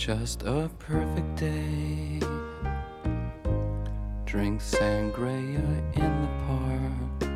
[0.00, 2.18] just a perfect day.
[4.24, 5.60] Drink sangria
[5.94, 7.30] in the park.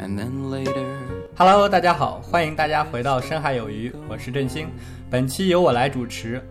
[0.00, 0.98] And then later.
[1.36, 4.66] Hello，大家好，欢迎大家回到深海有鱼，我是振兴。
[5.08, 6.42] 本期由我来主持。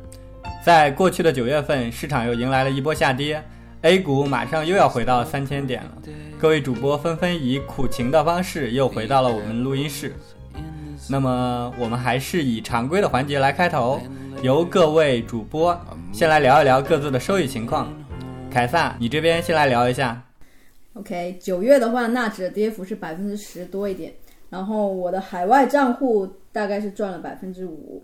[0.63, 3.43] 在过去的九月份，市场又迎来了一波下跌
[3.81, 5.91] ，A 股马上又要回到三千点了。
[6.39, 10.15] 各位主播纷纷以苦情的方式又回到了我们录音室。
[11.09, 13.99] 那么我们还是以常规的环节来开头，
[14.41, 15.77] 由各位主播
[16.13, 17.93] 先来聊一聊各自的收益情况。
[18.49, 20.25] 凯撒，你这边先来聊一下。
[20.93, 24.13] OK，九月的话，纳指的跌幅是百分之十多一点，
[24.49, 28.01] 然后我的海外账户大概是赚了百分之五。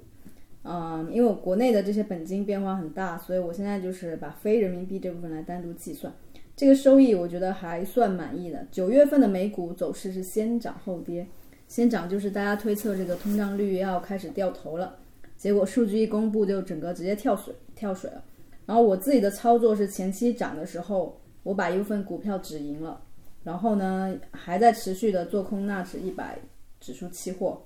[0.64, 6.12] 嗯，因为我国内的这些本金变化很大，所以我现在就是把非人民币这部分来单独计算，
[6.54, 8.68] 这个收益我觉得还算满意的。
[8.70, 11.26] 九月份的美股走势是先涨后跌，
[11.70, 14.98] 先涨就是大家推测这个通胀率要开始掉头了，
[15.46, 18.24] 结果数据一公布就整个直接跳水跳水了。
[18.66, 23.00] 然后我自己的操作是前期涨的时候，我把一部分股票止盈了，
[23.44, 26.36] 然后呢还在持续的做空纳指一百
[26.80, 27.62] 指数期货，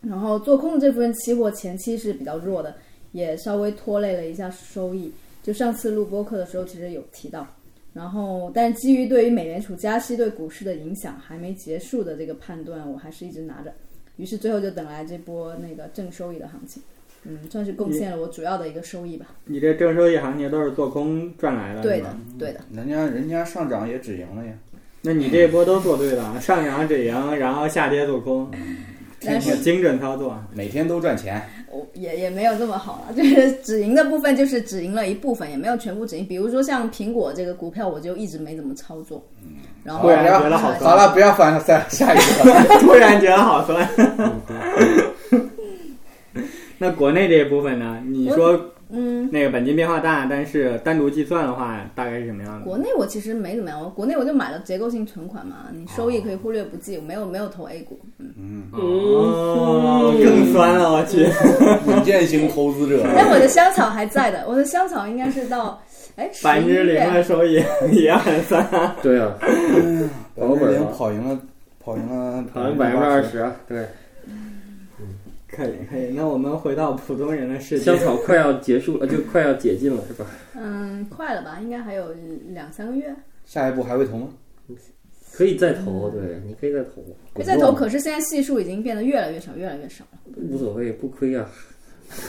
[0.00, 2.74] 然后做空的这部分期货前期是比较弱的，
[3.12, 5.12] 也稍微拖累了一下收益。
[5.40, 7.46] 就上次录播课的时候其实有提到，
[7.92, 13.72] 然后但基于对于美联储加息对股市的影响还没结束的这个判断，我还是一直拿着，
[14.16, 16.82] 于是最后就等来这波那个正收益的行情，
[17.24, 19.26] 嗯，算是贡献了我主要的一个收益吧。
[19.46, 22.60] 你这正收益行情都是做空赚来的，对的？，对的。
[22.74, 24.52] 人家人家上涨也止盈了呀，
[25.02, 28.50] 那你这一波都做对了，上扬止盈，然后下跌做空，
[29.24, 30.38] 但是精准操作。
[30.52, 31.42] 每天都赚钱。
[31.70, 36.24] 我也也没有这么好了，就是止盈的部分就是止盈了一部分，也没有全部止盈。
[36.24, 39.20] 比如说像苹果这个股票，我就一直没怎么操作。
[39.82, 42.78] 然后突然觉得好酸好了，不要翻下下一个。
[42.78, 43.86] 突然觉得好酸。
[46.78, 48.02] 那国内这一部分呢？
[48.06, 48.58] 你说
[48.90, 52.64] 嗯，那个本金变化大，但是单独计算的话，大概是什么样的？
[52.64, 57.98] 国内我其实没怎么样，我国内我就买了结构性存款嘛，你收益可以忽略不计，我没有没有投 A 股。
[58.18, 61.26] 嗯，哦，更酸了，我去。
[61.86, 65.82] 稳健型投资者，但我的香草还在的，我的香草应该是到
[66.16, 67.60] 哎百分之零的，收益
[67.90, 68.64] 也很酸。
[69.02, 71.38] 对啊，百分之零跑赢了，
[71.82, 73.22] 跑赢了跑赢百分之二。
[73.22, 73.86] 十，对，
[75.54, 77.98] 可以可以，那我们回到普通人的世界香。
[77.98, 80.26] 草快要结束了，就快要解禁了，是吧？
[80.54, 81.58] 嗯，快了吧？
[81.62, 82.12] 应该还有
[82.48, 83.14] 两三个月。
[83.44, 84.28] 下一步还会投吗？
[85.32, 87.04] 可以再投，对，你可以再投，
[87.34, 90.18] 可以再投，可是现在系数已经变得越来越少，越来越少了。
[90.36, 91.48] 无所谓，不亏啊。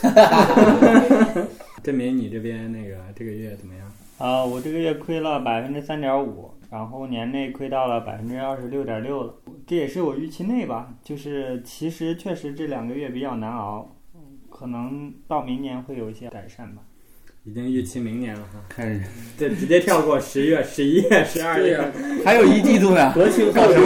[1.84, 3.92] 证明你这边那个这个月怎么样？
[4.18, 9.34] 啊，我这个月亏了百分之三点五，然后年内亏到了百分之二十六点六了，
[9.66, 10.94] 这也是我预期内吧。
[11.02, 13.96] 就是其实确实这两个月比较难熬，
[14.50, 16.82] 可能到明年会有一些改善吧。
[17.46, 21.80] 已经预期明年了哈，看着这直接跳过十月、十一月、十二月。
[22.26, 23.86] 还有一季度呢，国庆搞什么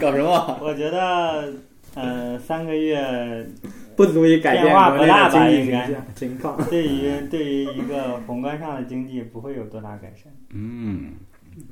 [0.00, 0.58] 搞什么？
[0.60, 1.52] 我觉得，
[1.94, 3.46] 呃，三个月
[3.94, 6.56] 不足以改变变化国内不大的经济吧应该形 情况。
[6.68, 10.32] 对于对于一个宏观上的经济不会有多大改善。
[10.54, 11.12] 嗯，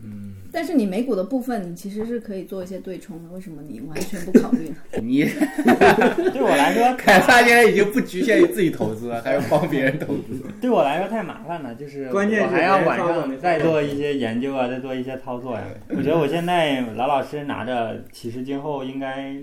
[0.03, 4.77] 嗯，但是你美股的部分，你其实是可以做一些对冲的，为什么你完全不考虑呢？
[5.03, 5.25] 你
[6.33, 10.43] 对我来说，凯撒现在已经不局限于自己投资了，还要帮别人投资。
[10.61, 15.65] 对我来说太麻烦了，就是关键还要晚上再做一些研究啊，再做一些操作呀。
[15.89, 19.37] 我觉得我现在老老实实拿着，其实今后应该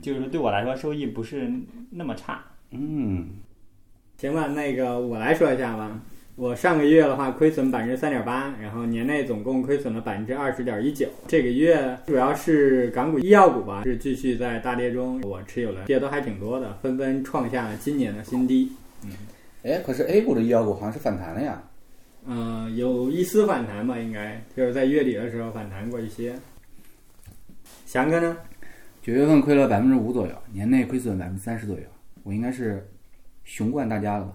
[0.00, 1.50] 就是对我来说收益不是
[1.90, 2.42] 那么差。
[2.70, 3.28] 嗯，
[4.18, 6.00] 行吧，那个我来说一下吧。
[6.36, 11.08] 我上个月的话亏损百分之三点八，然后年内总共亏损了百分之二十点一九。
[11.26, 18.70] 这个月主要是港股、医药股吧，是继续在大跌中，我持有的跌都还挺多的，纷纷创下了今年的新低。
[19.02, 19.12] 嗯
[19.62, 21.62] 哎，可是 A 股的医药股好像是反弹了呀。
[22.26, 26.34] 嗯、有一丝反弹吧，应该就是在月底的时候反弹过一些。
[27.86, 28.36] 翔哥呢？
[29.00, 31.82] 九月份亏了百分之五左右，年内亏损百分之三十左右，
[32.24, 32.86] 我应该是
[33.44, 34.32] 雄冠大家了吧？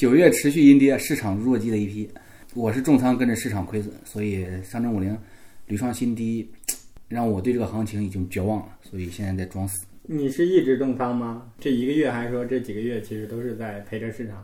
[0.00, 2.08] 九月持续阴跌，市场弱鸡的一批，
[2.54, 5.14] 我是重仓跟着市场亏损，所以上证五零
[5.66, 6.50] 屡创新低，
[7.06, 9.84] 让我对这个行情已经绝望了，所以现在在装死。
[10.04, 11.52] 你是一直重仓吗？
[11.58, 14.42] 这一个月还是说这几个月其实都是在陪着市场？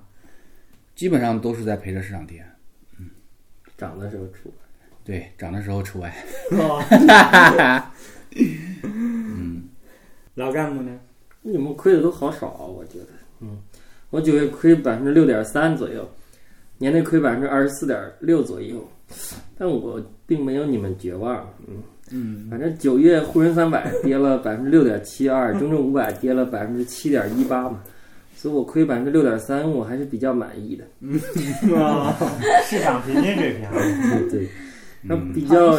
[0.94, 2.44] 基本上都是在陪着市场跌，
[2.98, 3.08] 嗯
[3.78, 4.52] 涨的时候出，
[5.04, 6.14] 对，涨的时候除外。
[8.82, 9.70] 嗯
[10.34, 11.00] 老干部呢？
[11.40, 13.06] 你们亏的都好少啊，我觉得，
[13.40, 13.58] 嗯，
[14.10, 16.08] 我九月亏百分之六点三左右，
[16.78, 18.86] 年内亏百分之二十四点六左右，
[19.58, 21.82] 但我并没有你们绝望，嗯，
[22.12, 27.82] 嗯，反正九月沪深三百跌了百分之六点七二， 中证五百跌了百分之七点一八嘛，
[28.36, 30.84] 所以我亏百分之六点三，我还是比较满意的。
[32.64, 33.68] 市场平均水平。
[34.30, 34.48] 对，
[35.02, 35.78] 那嗯比较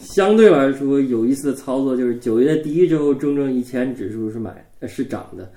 [0.00, 5.50] 相对来说有意思的操作就是九月第一周中证一千指数是买呃是涨的，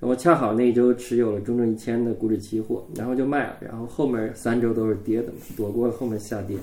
[0.00, 6.56] 然后恰好那一周持有了中证一千的股指期货，然后就卖了，然后后面三周都是跌的，躲过了后面下跌，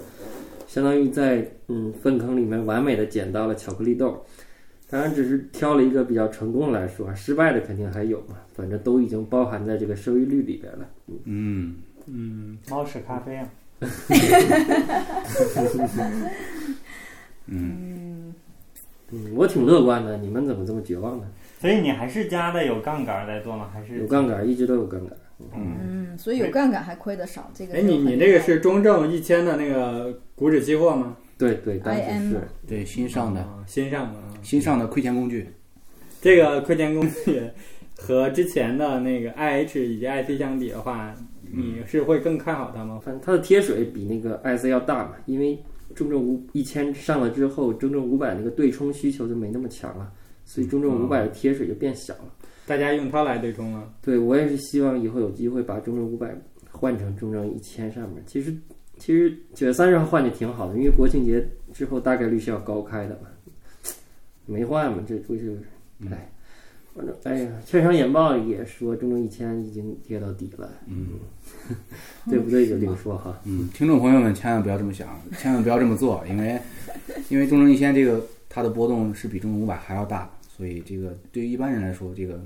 [0.68, 4.26] 相当于在嗯粪坑里面完美的捡到了巧克力豆。
[4.88, 10.88] 当然，只是挑了一个比较成功的来说，失败的肯定还有嘛，反正都已经包含在这个收益率里边了。
[11.26, 13.50] 嗯，嗯，猫屎咖啡啊，
[17.48, 18.34] 嗯
[19.12, 21.26] 嗯，我挺乐观的，你们怎么这么绝望呢？
[21.60, 23.70] 所以你还是加的有杠杆在做吗？
[23.74, 24.28] 还是有杠？
[24.28, 25.18] 杆，一直都有杠杆。
[25.54, 31.18] 嗯，所以有杠杆还亏得少，这个哎，你你这个是中证一千的那个股指期货吗？
[31.38, 35.50] 对对，当时是对，新上的啊新上的啊，新上的亏钱工具，
[36.22, 37.42] 这个亏钱工具
[37.98, 41.14] 和之前的那个 IH 以及 IC 相比的话，
[41.52, 42.98] 你是会更看好它吗？
[43.04, 45.60] 反正它的贴水比那个 IC 要大嘛，因为
[45.94, 50.10] 中证五一千上了之后，中证五百那个对冲需求就没那么强了，
[50.46, 52.34] 所以中证五百的贴水就变小了。
[52.66, 53.92] 大家用它来对冲了。
[54.02, 56.34] 对我也是希望以后有机会把中证五百
[56.72, 58.24] 换成中证一千上面。
[58.26, 58.56] 其实
[58.98, 63.28] 其实九月三十号换就挺好的，因为国庆节之后大概率是要高开的嘛，
[64.46, 65.60] 没换嘛，这不就是
[66.10, 66.32] 哎。
[66.96, 71.10] 反正哎呀，券商研报也说中证一千已经跌到底了，嗯
[72.30, 73.38] 对不对就另说哈。
[73.44, 76.58] 嗯，听众朋友们千万不要这么想，千万不要这么做，因为
[77.28, 82.40] 因为中证一千这个它的波动是比中证五百还要大，所以这个对于一般人来说，这个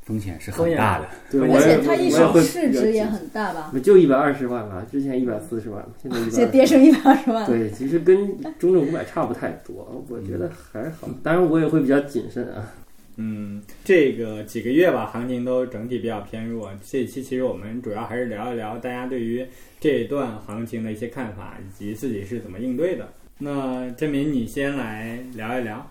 [0.00, 1.06] 风险是很大的。
[1.30, 3.68] 对，而且它一手市值也很大吧？
[3.70, 11.06] 不就一百二十万嘛，之前一百四十万，现在一百现在跌成一百二十万，对，其实跟中证五百差不太多，我觉得还好。
[11.22, 12.72] 当然，我也会比较谨慎啊。
[13.16, 16.70] 嗯，这个几个月吧，行情都整体比较偏弱。
[16.82, 19.46] 这一期其实我们主要还是聊一聊大家对于
[19.78, 23.06] 这一段行情的一些看法，以及自己是怎么应对的。
[23.40, 25.86] 那振明，你先来聊一聊。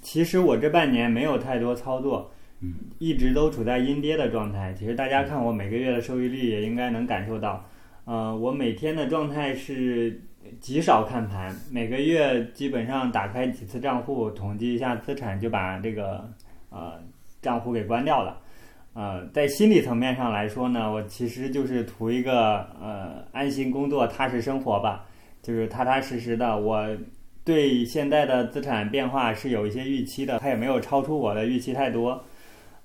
[0.00, 2.30] 其实我这半年没有太多操作，
[2.60, 4.72] 嗯，一直都处在阴跌的状态。
[4.78, 7.64] 其实大家看我每个月的收益率，也应该能感受到，
[8.04, 10.22] 呃，我每天的状态是
[10.60, 16.30] 极少看盘，每个月基本上打开几次账户，统计一下资产，就把这个
[16.70, 17.02] 呃
[17.42, 18.40] 账户给关掉了。
[18.94, 25.04] 呃，在心理层面上来说呢，我其实就是图一个呃安心工作、踏实生活吧，
[25.42, 26.58] 就是踏踏实实的。
[26.58, 26.86] 我
[27.44, 32.22] 对现在的资产变化是有一些预期的，它也没有超出我的预期太多，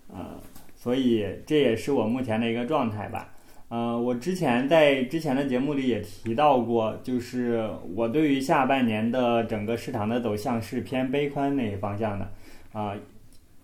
[0.08, 0.40] 呃，
[0.76, 3.30] 所以这也是我目前的一个状态吧。
[3.68, 12.32] 呃，我之前在之前的节目里也提到过，就是我对于下半年的整个市场的走向是偏悲观那一方向的。
[12.74, 12.96] 啊、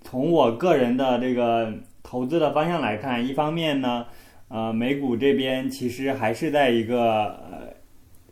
[0.02, 1.72] 从我个人的这个
[2.02, 4.08] 投资的方向来看，一方面呢，
[4.48, 7.71] 呃，美股这边其实还是在一个呃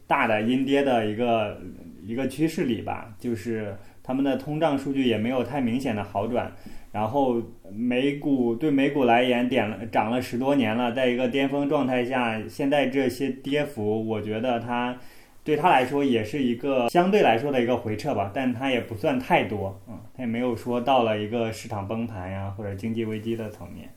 [0.09, 1.61] 大的阴跌的一个
[2.03, 6.51] 一个趋势里吧，就是他们的通胀数据也没有太明显的好转。
[6.91, 7.39] 然后
[7.71, 14.97] 美股对美股来言点了涨了十多年了，在一个巅峰状态下，现在这些跌幅，我觉得它
[15.43, 23.87] 对它来说也是一个相对来说的一个回撤吧，但它也不算太多，嗯，它也没有说到了一个市场崩盘呀或者经济危机的层面。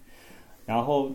[0.67, 1.11] 然后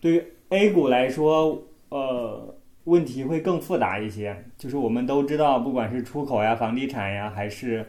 [0.00, 2.54] 对于 A 股来说，呃，
[2.90, 7.86] 问题会更复杂一些，就是我们都知道，不管是出口呀、房地产呀，还是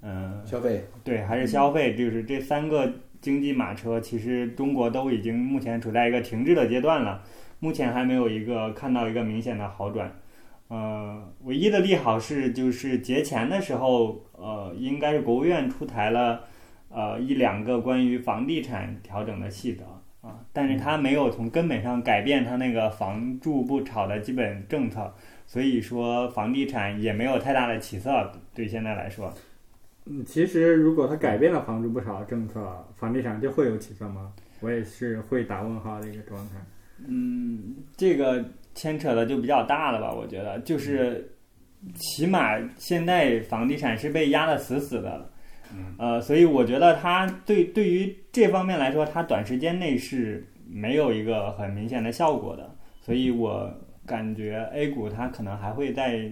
[0.00, 2.90] 嗯、消费，对，还是消费，就是这三个
[3.20, 7.22] 经济马车，其实中国都已经目前处在一个停滞的阶段了，
[7.60, 10.10] 目前还没有一个看到一个明显的好转。
[10.68, 16.44] 呃，唯一的利好是，就是节前的时候，呃，应该是国务院出台了
[16.88, 19.84] 呃一两个关于房地产调整的细则
[20.20, 25.14] 啊，但是它没有从根本上改变它那个房住不炒的基本政策，
[25.46, 29.32] 所以说房地产也没有太大的起色，对现在来说。
[30.06, 34.32] 嗯，其实如果它改变了房住不炒政策，房地产就会有起色吗？
[34.60, 36.54] 我也是会打问号的一个状态。
[37.06, 38.44] 嗯，这个
[38.74, 40.12] 牵扯的就比较大了吧？
[40.12, 41.30] 我觉得就是，
[41.94, 45.30] 起码现在房地产是被压得死死的了。
[45.98, 52.74] 呃，所以我觉得它对对于这方面来说，它短时间内是没有一个很明显的效果的。
[53.00, 53.72] 所以我
[54.06, 56.30] 感觉 A 股它可能还会在，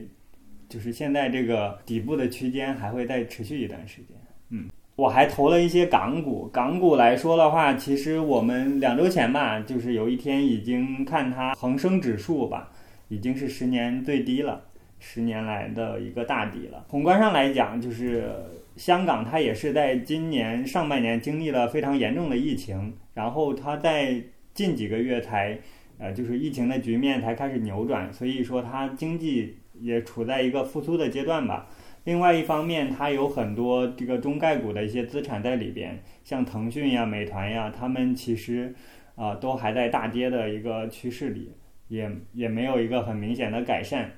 [0.68, 4.16] 就是现在这个底部的区间还会再持续一段时间。
[4.50, 12.70] 嗯，我还投了一些港股，港股来说的话，其实我们两周前吧，就是有一天已经看它恒生指数吧，
[13.08, 14.62] 已经是十年最低了，
[14.98, 16.84] 十年来的一个大底了。
[16.88, 18.30] 宏观上来讲，就是
[18.76, 24.22] 香港它也是在今年上半年经历了非常严重的疫情，然后它在
[24.54, 25.58] 近几个月才
[25.98, 31.68] 呃就是疫情的局面才开始扭转，所以说它经济也处在一个复苏的阶段吧。
[32.04, 38.74] 另外一方面，它有很多这个中概股的一些资产在里边，像腾讯呀、美团呀，他们其实
[39.16, 41.50] 啊、都还在大跌的一个趋势里，
[41.88, 44.10] 也也没有一个很明显的改善。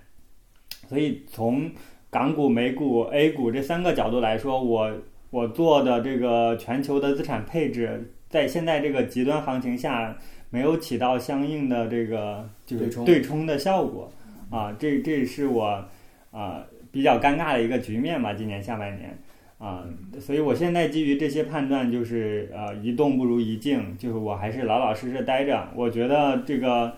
[0.88, 1.70] 所以从
[2.10, 4.92] 港股、美股、A 股这三个角度来说，我
[5.30, 10.16] 我做的这个全球的资产配置，在现在这个极端行情下，
[10.50, 14.10] 没有起到相应的这个就是对冲对冲的效果
[14.50, 15.84] 啊，这这是我
[16.30, 19.16] 啊比较尴尬的一个局面吧，今年下半年。
[19.58, 19.84] 啊，
[20.20, 25.68] 所以我现在基于这些判断，就是呃，一动不如一静，就是我还是老老实实待着。
[25.74, 26.94] 我觉得这个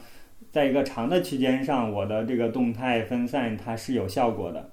[0.51, 4.69] 在一个长的区间上，我的这个动态分散它是有效果的，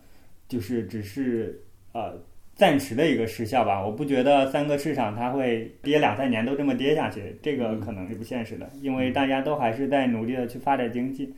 [0.47, 1.61] 就是只是
[1.93, 2.21] 呃
[2.55, 3.85] 暂时的一个失效吧。
[3.85, 11.33] 我不觉得三个市场它会跌两三年都这么跌下去，这个可能是不现实的，因为大家都还是在努力的去发展经济。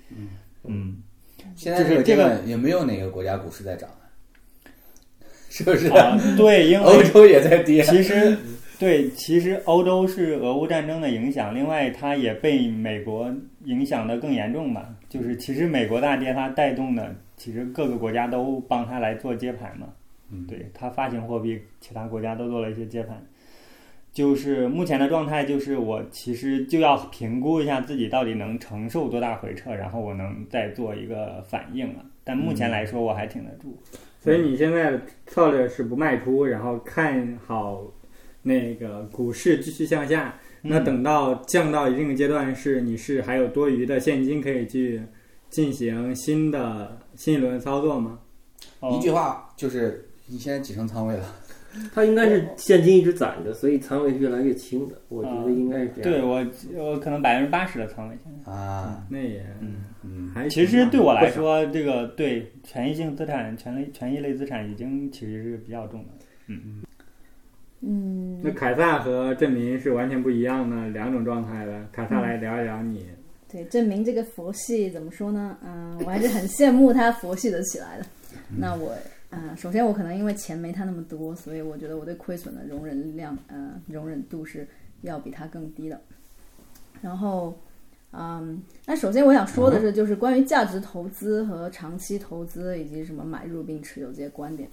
[0.65, 0.97] 嗯，
[1.55, 3.89] 现在这个阶段也没有哪个国家股市在涨，
[5.49, 5.87] 是不是？
[5.89, 7.81] 啊，对，因为 欧洲也在跌。
[7.81, 8.37] 其实，
[8.79, 13.29] 对，其实欧洲是俄乌战争的影响，另外它也被美国
[13.65, 14.87] 影响的更严重吧。
[15.09, 19.87] 就是其实美国大跌，它带动的，其实各个国家都帮它来做接盘嘛。
[20.31, 23.21] 嗯对，它发行货币，其他国家都做了一些接盘。
[24.13, 32.05] 就是目前的状态，就是我其实就要评估一下自己到底能承受多大回撤，然后我能再做一个反应了。
[32.23, 33.77] 但目前来说，我还挺得住。
[34.21, 37.83] 所以你现在的策略是不卖出，然后看好
[38.41, 40.35] 那个股市继续向下。
[40.61, 45.01] 那嗯等到降到一定阶段，是你是还有多余的现金可以去
[45.49, 48.19] 进行新的新一轮操作吗？
[48.81, 51.35] 哦一句话就是，你现在几成仓位了？
[51.93, 54.95] 它应该是现金一直攒着，所以仓位是越来越轻的。
[55.07, 56.11] 我觉得应该是这样。
[56.11, 56.45] 对我，
[56.83, 58.51] 我可能百分之八十的仓位现在。
[58.51, 66.09] 啊，那也嗯，嗯，还其实对我来，说，这个对权益性资产、权类、权益类资产已经其实是比较重的。
[66.47, 66.83] 嗯嗯
[67.81, 71.85] 那，凯撒和郑明是完全不一样的两种状态的。
[71.91, 73.05] 凯撒来聊一聊你，
[73.49, 75.57] 对，证明这个佛系怎么说呢？
[75.63, 78.05] 嗯、我还是很羡慕他佛系的起来的。
[78.57, 78.93] 那我，
[79.29, 84.67] 嗯、首先我可能因为钱没他那么多，所以我觉得我对亏损的容忍量，呃，容忍度是
[85.01, 85.99] 要比他更低的。
[87.01, 87.57] 然后，
[88.11, 94.67] 嗯，那首先我想说的是，就是关于价值投资和长期投资以及什么买入并持有这些观点，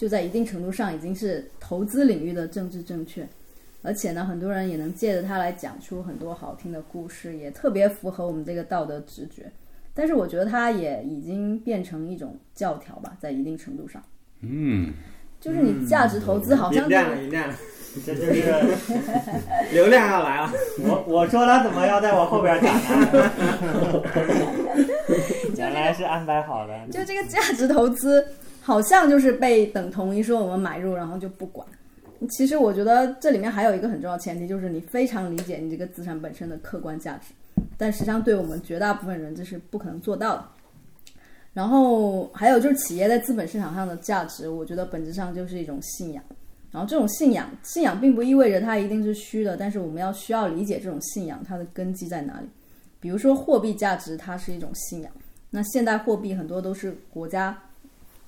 [0.00, 3.28] 就在一定程度上已经是投资领域的政治正确。
[3.82, 9.52] 而且呢，很多人也能借着它来讲出很多好听的故事，也特别符合我们这个道德直觉。
[9.92, 14.02] 但是我觉得它也已经变成一种教条吧，在一定程度上，
[14.40, 14.90] 嗯，
[15.38, 17.54] 就是你价值投资好像就赢蛋了，赢蛋了，
[18.06, 18.42] 这就是
[19.74, 20.50] 流量要来了。
[20.78, 23.32] 我我说他，怎么要在我后边讲呢？
[25.58, 26.74] 原来是安排好的。
[26.90, 28.26] 就这个价值投资，
[28.60, 31.66] 好像就是被等同于说我们买入，然后就不管。
[32.28, 37.32] 其实我觉得这里面还有一个很重要的前提，就是你非常理解你这个资产本身的客观价值，
[37.78, 40.44] 但实际上对我们绝大部分人这是不可能做到的。
[41.52, 46.22] 然后还有就是企业在资本市场上的价值，我觉得本质上就是一种信仰。
[46.70, 52.46] 然后这种信仰，信仰并不意味着它一定是虚的，但是我们要需要理解这种信仰它的根基在哪里。
[53.00, 55.10] 比如说货币价值，它是一种信仰。
[55.50, 57.58] 那现代货币很多都是国家，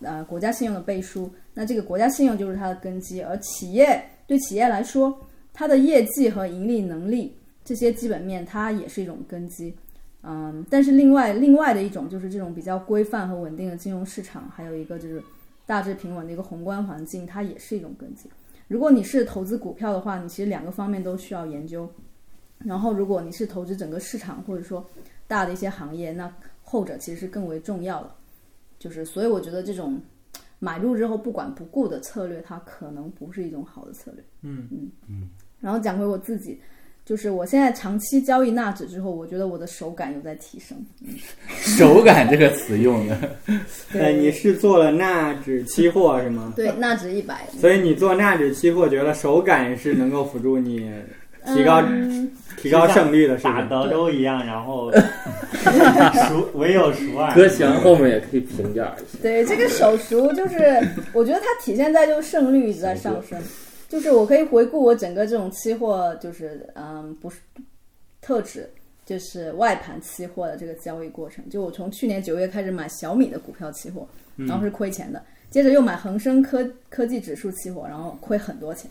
[0.02, 1.30] 呃，国家信用的背书。
[1.54, 5.18] 那这个国家信用就是它的根基，而企业对企业来说，
[5.52, 9.74] 它的业绩和盈利能力这些基本面，它也是一种根基。
[10.22, 15.22] 嗯，但是另外另外的一种就是这种比较规范和稳定的金融市场，还有一个就是
[15.66, 18.30] 大致平稳的一个宏观环境，它也是一种根基。
[18.68, 21.90] 如果你是投资股票的话，你其实两个方面都需要研究。
[22.64, 24.86] 然后，如果你是投资整个市场或者说
[25.26, 26.32] 大的一些行业，那
[26.62, 28.14] 后者其实是更为重要的。
[28.82, 29.96] 就是，所以我觉得这种
[30.58, 34.24] 买入之后不管不顾的策略，它可能不是一种好的策略。
[34.42, 35.28] 嗯嗯嗯。
[35.60, 36.60] 然后讲回我自己，
[37.04, 40.76] 就是我现在长期交易纳指之后，我觉得我的手感有在提升。
[41.78, 43.36] 手感这个词用的，
[43.92, 46.52] 呃，你是做了纳指期货是吗？
[46.56, 47.46] 对，纳指一百。
[47.60, 50.92] 所以你做纳指期货，觉得手感是能够辅助你
[51.46, 53.66] 提高、嗯提高胜率的，是打吧？
[53.68, 54.92] 德州一样，然后
[56.28, 57.34] 熟唯有熟二。
[57.34, 59.18] 歌行后面也可以评价一下。
[59.20, 60.80] 对这个手熟，就是
[61.12, 63.40] 我觉得它体现在就是胜率一直在上升。
[63.88, 67.38] 就是我可以回顾我整个这种期货，就是嗯，不是
[68.20, 68.70] 特指
[69.04, 71.46] 就是外盘期货的这个交易过程。
[71.50, 74.06] 就我从去年九月开始买小米的股票期货，
[74.36, 75.20] 然后是亏钱的，
[75.50, 78.88] 接着又买恒生科科技指数期货，然后亏很多钱，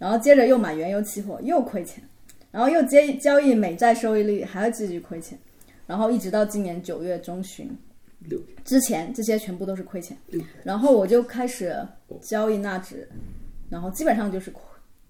[0.00, 2.02] 然后接着又买原油期货又亏钱，
[2.50, 5.38] 然后又接交易美债收益率还要继续亏钱，
[5.86, 7.70] 然后一直到今年九月中旬
[8.20, 8.40] 六。
[8.64, 10.16] 之前，这些全部都是亏钱，
[10.64, 11.76] 然后我就开始
[12.22, 13.06] 交易纳指，
[13.68, 14.62] 然后基本上就是亏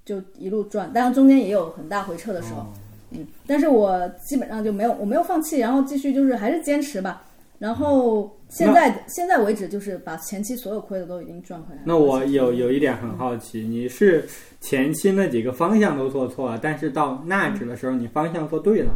[0.04, 2.66] 就一路赚，当然中间也有很大回撤的时候，
[3.10, 7.24] 嗯，但是我基本上就没有我没有放弃，然后继续就是还是坚持吧，
[7.60, 11.84] 然后现在现在为止就是把前期所有亏的都已经赚回来了。
[11.86, 14.24] 那我有有一点很好奇，你是
[14.62, 18.90] 前期那几个方向都做错了，但是到纳指的时候你方向做对了，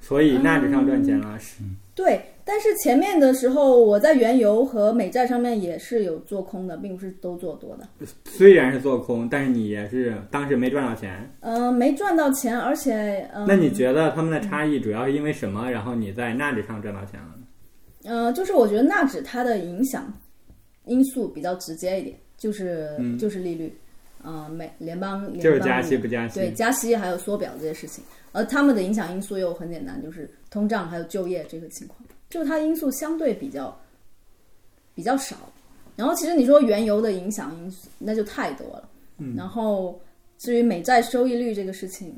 [0.00, 1.36] 所以纳指上赚钱了。
[1.40, 1.64] 是
[1.96, 8.06] 对，但是前面的时候我在原油和美债上面也是有做空的，并不是都做多的。
[8.26, 11.28] 虽然是做空，但是你也是当时没赚到钱。
[11.40, 15.68] 嗯、没赚到钱，而且嗯、那你觉得他们的差异主要是因为什么？
[15.68, 17.26] 然后你在纳指上赚到钱了
[18.06, 18.26] 呢？
[18.26, 20.12] 呃，就是我觉得纳指它的影响
[20.84, 23.76] 因素比较直接一点，就是、嗯就是利率，
[24.22, 26.40] 呃，美联邦联邦就是加息不加息？
[26.40, 31.98] 对加息还有缩表这些事情，而他们的影响因素又很简单，就是通胀还有就业这个情况，
[32.30, 33.76] 就是它因素相对比较
[34.94, 35.36] 比较少。
[35.96, 39.98] 然后其实你说原油的影响因素那就太多了，嗯然后
[40.38, 42.14] 至于美债收益率这个事情，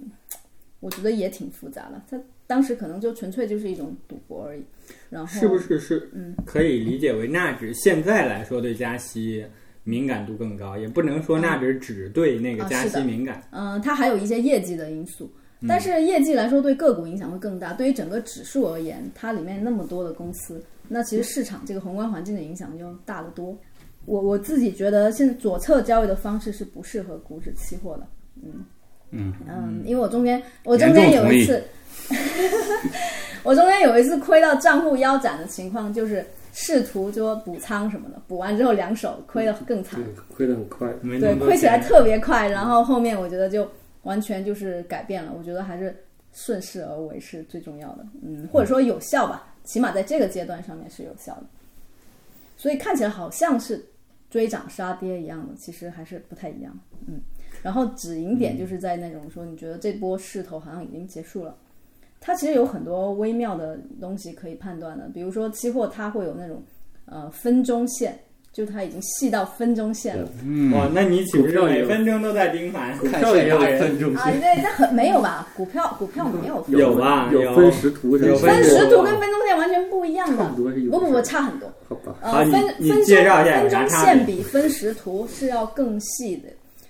[0.81, 4.63] 我觉得也挺复杂的，它当时可能就纯粹就是一种赌博而已。
[5.09, 9.45] 然后是不是是嗯可以理解为纳指现在来说对加息
[9.85, 13.43] 敏感度更高，也不能说纳指只对那个加息敏感。
[13.53, 17.73] 嗯，它还有一些业绩的因素，嗯但是业绩来说对个股影响会更大。
[17.73, 23.57] 对于整个指数而言，它里面那么多的公司，那其实市场这个宏观环境的影响就大得多。
[24.05, 28.07] 我我自己觉得，现在左侧交易的方式是不适合股指期货的。
[28.43, 28.65] 嗯
[29.11, 31.63] 嗯嗯，因为我中间我中间有一次，
[33.45, 40.89] 我中间有一次亏到账户腰斩的情况，就是试图说补仓什么的，补完之后两手亏得更惨对。，亏得很快。
[41.21, 43.69] 对，亏起来特别快，然后后面我觉得就
[44.03, 45.33] 完全就是改变了。
[45.37, 45.97] 我觉得还是
[46.33, 51.45] 顺势而为是最重要的，嗯，或者说有效吧，起码在这个阶段上面是有效的。
[52.57, 53.85] 所以看起来好像是
[54.31, 57.21] 追涨杀跌一样的，其实还是不太一样，嗯。
[57.63, 61.57] 然后止盈点就是在那种说你觉得这波势头好像已经结束了，
[62.21, 66.63] 它其实有很多微妙的东西可以判断的，比如说期货它会有那种
[67.07, 68.19] 呃分钟线，
[68.53, 70.29] 就是它已经细到分钟线了。
[70.45, 72.97] 嗯，哇，那你岂不是每分钟都在盯盘？
[72.99, 75.49] 股票也有分钟啊，线，对，那很没有吧？
[75.57, 80.63] 股票股票没有分有吧有有分时图是吧有分时时图跟分钟线完全不一样的差不。
[80.65, 81.73] 不不不，差很多。
[81.89, 86.49] 好吧，呃，分钟介绍一下分钟线比分时图是要更细的。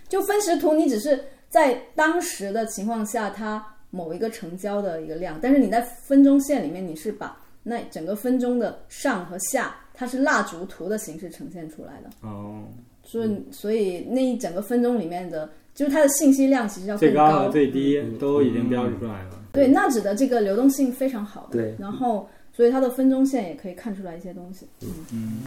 [0.09, 12.11] 就分时图，你只是在当时的情况下，它某一个成交的一个量，但是你在分钟线里面，你是把那整个分钟的上和下，它是蜡烛图的形式呈现出来的。
[12.21, 12.63] 哦，
[13.05, 19.31] 所以所以那一整个分钟里面的，就是它的信息量其实要更最高和最低嗯都已经标注出来了。
[19.53, 21.75] 对，纳指的这个流动性非常好的，对。
[21.79, 24.67] 然后所以它的分钟线也可以看出来一些东西。
[24.83, 24.89] 嗯。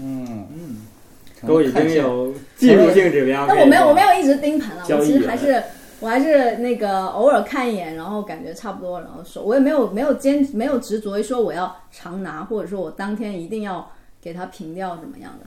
[0.01, 0.47] 嗯。
[0.51, 3.45] 嗯，都已经有技术性指标。
[3.47, 5.61] 那我没有，我没有一直盯盘了，我其实还是
[6.01, 15.45] 我还是那个偶尔看一眼，然后感觉差不多，然后说我也没有没有坚没有执着于说我要常拿，或者说我当天一定要给它平掉怎么样的，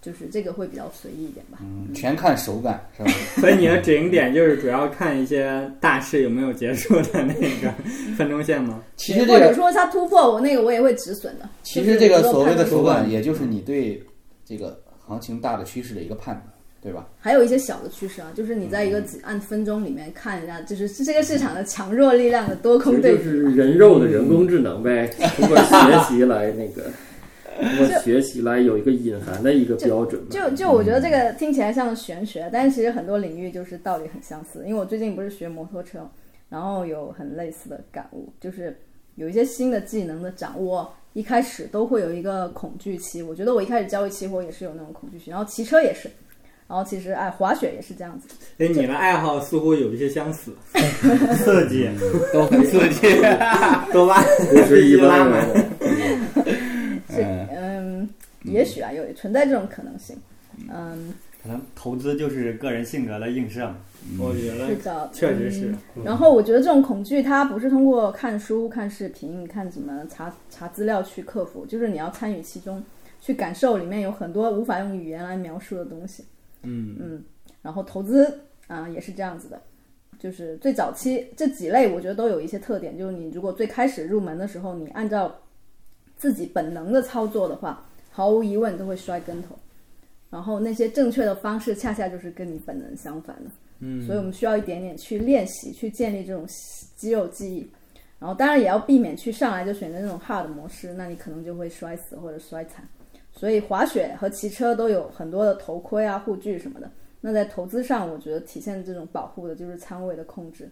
[0.00, 1.58] 就是这个会比较随意一点吧。
[1.60, 3.10] 嗯，全看手感是吧？
[3.40, 7.72] 所以你的止盈点就是主要看一些大势有没有结束的那个
[8.16, 8.80] 分钟线吗？
[8.96, 11.48] 其实这个或者说它突破我那个我也会止损的。
[11.64, 14.00] 其实这个所谓的手感，也就是你对
[14.44, 16.46] 这个行情大的趋势的一个判断，
[16.86, 17.04] 对吧？
[17.18, 23.24] 还有一些小的趋势啊，就是你在一个几按分钟里面看一下，就是这个市场的强弱力量的多空对比。
[23.24, 26.84] 就是人肉的人工智能呗，通过学习来那个，
[27.58, 30.28] 通过学习来有一个隐含的一个标准嘛。
[30.30, 34.60] 就就我觉得这个听起来像玄学，但是其实很多领域就是道理很相似。
[34.64, 36.08] 因为我最近不是学摩托车，
[36.48, 38.78] 然后有很类似的感悟，就是
[39.16, 43.22] 有一些新的技能的掌握，一开始都会有一个恐惧期。
[43.22, 46.08] 我觉得我一开始交易期货也是有那种恐惧期，然后骑车也是，
[46.68, 48.28] 然后其实哎滑雪也是这样子。
[48.58, 50.52] 哎，你的爱好似乎有一些相似，
[51.36, 51.88] 刺激，
[52.32, 53.06] 都很刺激。
[53.92, 55.48] 多巴不是一般拉满。
[55.48, 55.56] 人。
[57.08, 58.08] 是嗯嗯，
[58.42, 60.16] 也许啊有存在这种可能性。
[60.68, 63.76] 嗯，可能投资就是个人性格的映射嘛。
[64.18, 66.02] 我觉得是的，确实是嗯。
[66.04, 72.82] 然后我觉得这种恐惧，它不是通过看书、看视频、看什么查查资料去克服，就是你要参与其中，
[73.20, 76.24] 去感受里面有很多无法用语言来描述的东西。
[76.66, 77.24] 嗯，嗯，
[77.62, 79.62] 然后投资啊、也是这样子的，
[80.18, 85.34] 就是最早期这几类，我觉得都有一些特点，就是你如果最开始入门的时候，你按照
[86.16, 89.56] 自己本能的操作的话，毫无疑问都会摔跟头。
[90.28, 93.50] 然后那些正确的方式恰恰就是跟你本能相反的。
[93.78, 96.44] 嗯，所以我们需要一点点去练习，去建立这种
[96.96, 97.70] 肌肉记忆。
[98.18, 102.84] 然后当然也要避免去上来就选择那种 hard 模式，那你可能就会摔死或者摔惨。
[103.38, 106.90] 所以滑雪和骑车都有很多的头盔啊、护具什么的。
[107.20, 110.68] 那在投资上，我觉得体现这种保护的就是仓位的控制。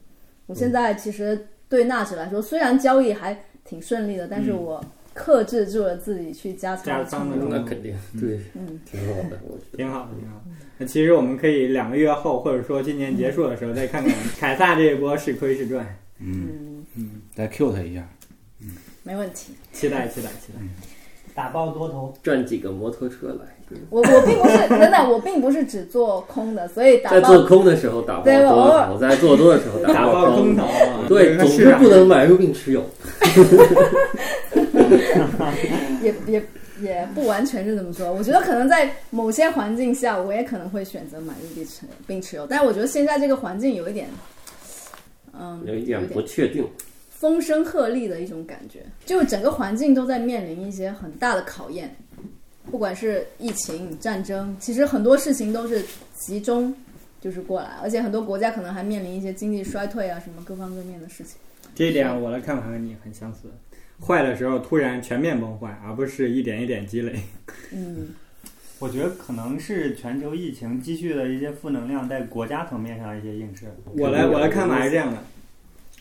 [0.47, 7.37] 我现在其实对纳指来说，虽然交易还挺顺利的，但是我克制住了自己去加仓加仓的。
[7.37, 9.77] 那肯定对，嗯，挺好的，我觉得。
[9.77, 10.43] 挺好，挺好。
[10.79, 15.87] 那其实我们可以两个月后，或者说今年结束的时候，再看看凯撒这一波是亏是赚。
[16.19, 18.09] 嗯，嗯，再 Q 他一下。
[18.61, 18.71] 嗯
[19.03, 19.53] 没问题。
[19.73, 20.61] 期待，期待，期待。
[21.35, 30.65] 打爆多头，赚几个摩托车来，我我并不是真的，我并不是只做空的，所以在做空的时候打爆多头，在做多的时候打爆爆空头，
[31.09, 32.85] 对，总之不能买入并持有。
[36.03, 36.43] 也也
[36.81, 38.13] 也不完全是这么说。
[38.13, 42.47] 我觉得可能在某些环境下，我也可能会选择买入并持有，并持有。
[42.47, 44.07] 但是我觉得现在这个环境有一点，
[45.33, 46.65] 嗯，有一点不确定，
[47.25, 51.97] 风声鹤唳的一种感觉，就整个环境都在面临一些很大的考验，
[52.71, 55.83] 不管是疫情、战争，其实很多事情都是
[56.19, 56.75] 集中
[57.23, 61.39] 就是过来，而且很多国家可能还面临一些经济衰退啊什么各方各面的事情。
[61.75, 63.51] 这一点我的看法和你很相似。
[64.07, 67.19] 坏的时候突然全面崩坏，而不是一点一点积累。
[67.73, 68.09] 嗯，
[68.81, 73.65] 我觉得可能是全球疫情积蓄的一些负能量在国家层面上一些映射。
[73.97, 75.19] 我来我的看法是这样的，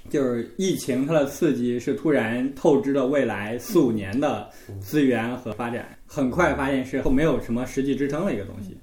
[0.10, 8.78] 就是疫情它的刺激是突然透支了未来四五年的资源和发展，很快发现是后没有什么实际支撑的一个东西，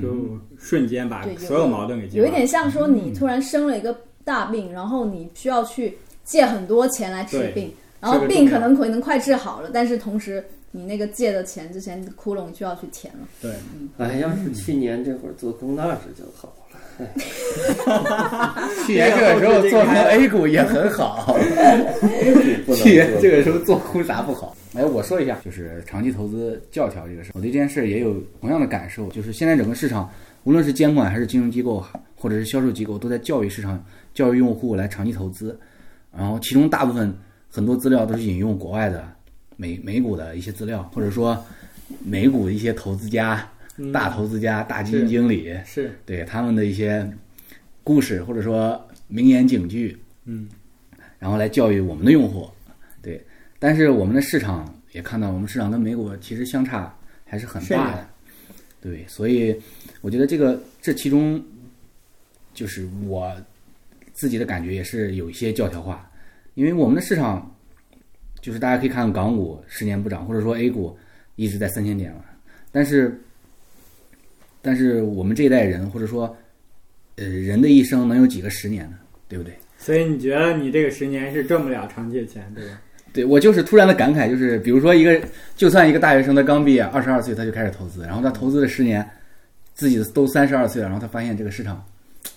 [0.00, 2.30] 就瞬间把所有矛盾给激有一。
[2.30, 13.26] 点像说你突然生了一个大病，然后你需要去借很多钱来治病，然后病可能可能快治好了，但是同时你那个借的钱之前窟窿就要去填了。
[13.40, 13.52] 对，
[13.96, 16.65] 哎，要是去年这会儿做空纳指就好了。
[18.86, 21.36] 去年这个时候做成 A 股也很好，
[22.74, 24.56] 去年这个时候做空啥不好？
[24.74, 29.08] 哎，我说一下，就是长期投资教条这个事，我对这件事也有同样的感受。
[29.08, 30.10] 就是现在整个市场，
[30.44, 33.82] 无论是监管还是金融机构，或者是销售机构，都在教育市场、
[34.14, 35.58] 教育用户来长期投资。
[36.16, 37.14] 然后其中大部分
[37.50, 39.06] 很多资料都是引用国外的
[39.56, 41.42] 美美股的一些资料，或者说
[42.04, 43.92] 美股的一些投资家、嗯。
[43.92, 47.08] 大投资家、大基金经理，是对他们的一些
[47.82, 50.48] 故事或者说名言警句，嗯，
[51.18, 52.48] 然后来教育我们的用户，
[53.00, 53.24] 对。
[53.58, 58.08] 但是我们的市场也看到，我们市场跟美股其实相差还是很大的，
[58.80, 59.04] 对。
[59.08, 59.58] 所以
[60.00, 61.42] 我觉得这个这其中，
[62.52, 63.34] 就是我
[64.12, 66.10] 自己的感觉也是有一些教条化，
[66.54, 67.54] 因为我们的市场
[68.40, 70.96] 就是大家可以看看港股十年不涨，或者说 A 股
[71.36, 72.24] 一直在三千点了，
[72.70, 73.18] 但是
[74.66, 76.36] 但是我们这一代人或者说
[77.14, 78.96] 呃人的一生能有几个十年呢？
[79.28, 79.54] 对不对？
[79.78, 82.80] 所以你觉得你这个十年是挣不了长期的钱，对吧？
[83.12, 85.18] 对我就是突然的感慨，就是比如说一个，
[85.56, 89.08] 就算一个大学生他刚毕业，二十二岁他就开始投资，然后他投资了十年，
[89.74, 91.82] 自己都三十二岁了，然后他发现这个市场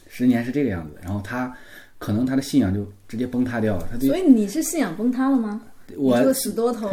[0.07, 1.53] 十年是这个样子，然后他
[1.97, 3.87] 可能他的信仰就直接崩塌掉了。
[3.91, 5.61] 他对所以你是信仰崩塌了吗？
[5.97, 6.89] 我你这个死多头，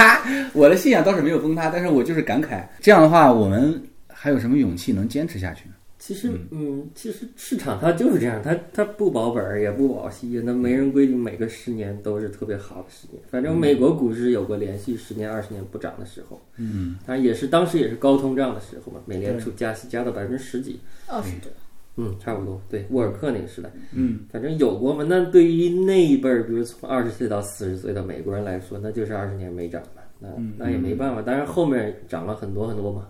[0.54, 3.80] 我的信仰倒是没有崩塌，但是我就是感慨，这样的话我们
[4.22, 5.74] 还有什么勇气能坚持下去呢？
[5.98, 13.22] 其实，嗯，其实市场它就是这样，它它不保本儿也不保息，那没人规定每个十年都是特别好的十年。
[13.30, 21.50] 反正美国股市有过连续十年、二十年不涨的时候，嗯，当然也是当时也是高通胀的时候嘛，美联储加息加到百分之十几，二十多。
[21.96, 22.60] 嗯，差不多。
[22.68, 25.02] 对，沃尔克那个时代，嗯，反正有过嘛。
[25.08, 30.28] 那对于那一辈儿，比如从二十岁到四十岁的美国人来说，那就是二十年没涨嘛，那
[30.58, 31.22] 那也没办法。
[31.22, 33.08] 当然后面涨了很多很多嘛。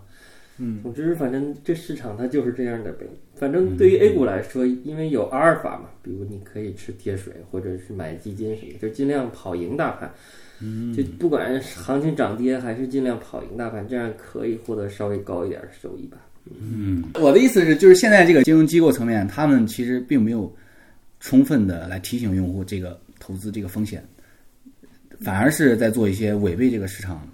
[0.63, 3.05] 嗯，总之，反正这市场它就是这样的呗。
[3.33, 10.11] 反正对于 A 股来说，因为有阿尔法嘛，比如你可以吃贴水，或者是买基金什么，就尽量跑赢大盘。
[10.59, 16.17] 嗯，就不管行情涨跌，还是尽量跑赢大盘，这样可以获得稍微高一点的收益吧。
[16.45, 20.55] 嗯，我的意思是，就是现在这个金融机构层面，他们其实并没有
[21.19, 24.03] 充分的来提醒用户这个投资这个风险，
[25.21, 27.27] 反而是在做一些违背这个市场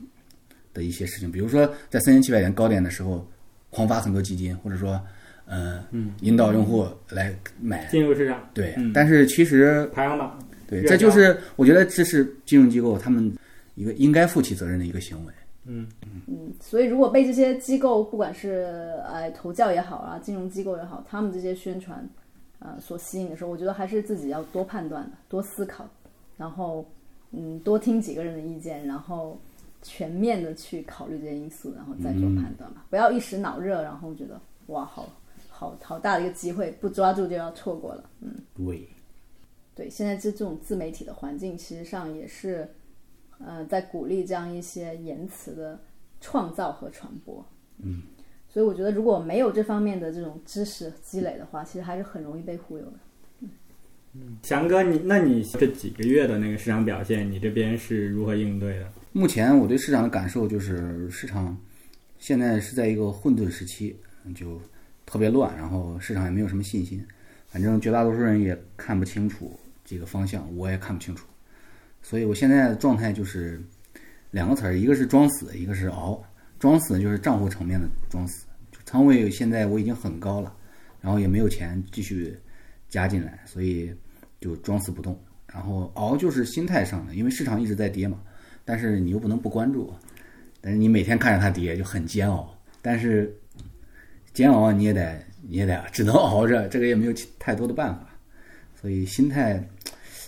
[0.77, 3.25] 的一些事情，比如说在三千七百点高点的时候，
[3.71, 5.01] 狂发很多基金，或者说，
[5.45, 8.47] 呃，嗯，引导用户来买，进入市场。
[8.53, 8.93] 对，嗯。
[8.93, 13.35] 但是其实排行榜，对，这就是我觉得这是金融机构他们
[13.75, 15.33] 一个应该负起责任的一个行为。
[15.65, 15.85] 嗯，
[16.27, 22.07] 嗯，所以如果被这些机构，不管是呃投教也好啊，金融机构也好，他们这些宣传
[22.59, 25.85] 呃所吸引的时候，我觉得还是自己要多判断的，多思考，
[26.37, 26.89] 然后
[27.31, 29.37] 嗯多听几个人的意见，然后
[29.87, 35.07] 全面的去考虑这些因素，然后再做判断吧，不要一时脑热，然后觉得哇，好
[35.49, 38.09] 好好大的一个机会，不抓住就要错过了。
[38.19, 38.85] 嗯，对，
[39.73, 42.69] 对，现在这这种自媒体的环境，其实上也是，
[43.39, 45.79] 呃，在鼓励这样一些言辞的
[46.19, 47.45] 创造和传播。
[47.77, 48.03] 嗯，
[48.49, 52.93] 所以我觉得如果没有这方面的这种知识积累的话，其实还是很容易被忽悠的。
[54.19, 58.91] 嗯翔哥，你那你这几个月的那个市场表现，你这边是如何应对的？
[59.11, 61.57] 目前我对市场的感受就是，市场
[62.19, 63.95] 现在是在一个混沌时期，
[64.35, 64.61] 就
[65.05, 67.03] 特别乱，然后市场也没有什么信心，
[67.47, 71.27] 反正绝大多数人也看不清楚这个方向，我也看不清楚，
[72.03, 73.61] 所以我现在的状态就是
[74.31, 76.23] 两个词儿，一个是装死，一个是熬。
[76.59, 78.43] 装死就是账户层面的装死，
[78.83, 80.51] 仓位现在我已经很高了，
[80.99, 82.35] 然后也没有钱继续
[82.89, 83.93] 加进来，所以
[84.41, 85.15] 就装死不动。
[85.45, 88.19] 然后熬就是心态上的，因为市场一直在跌嘛。
[88.67, 89.93] 但是你又不能不关注，
[90.59, 93.33] 但是你每天看着它跌就很煎熬，但是
[94.33, 98.09] 煎熬你也得你也得只能熬着，这个也没有太多的办法，
[98.81, 99.65] 所以心态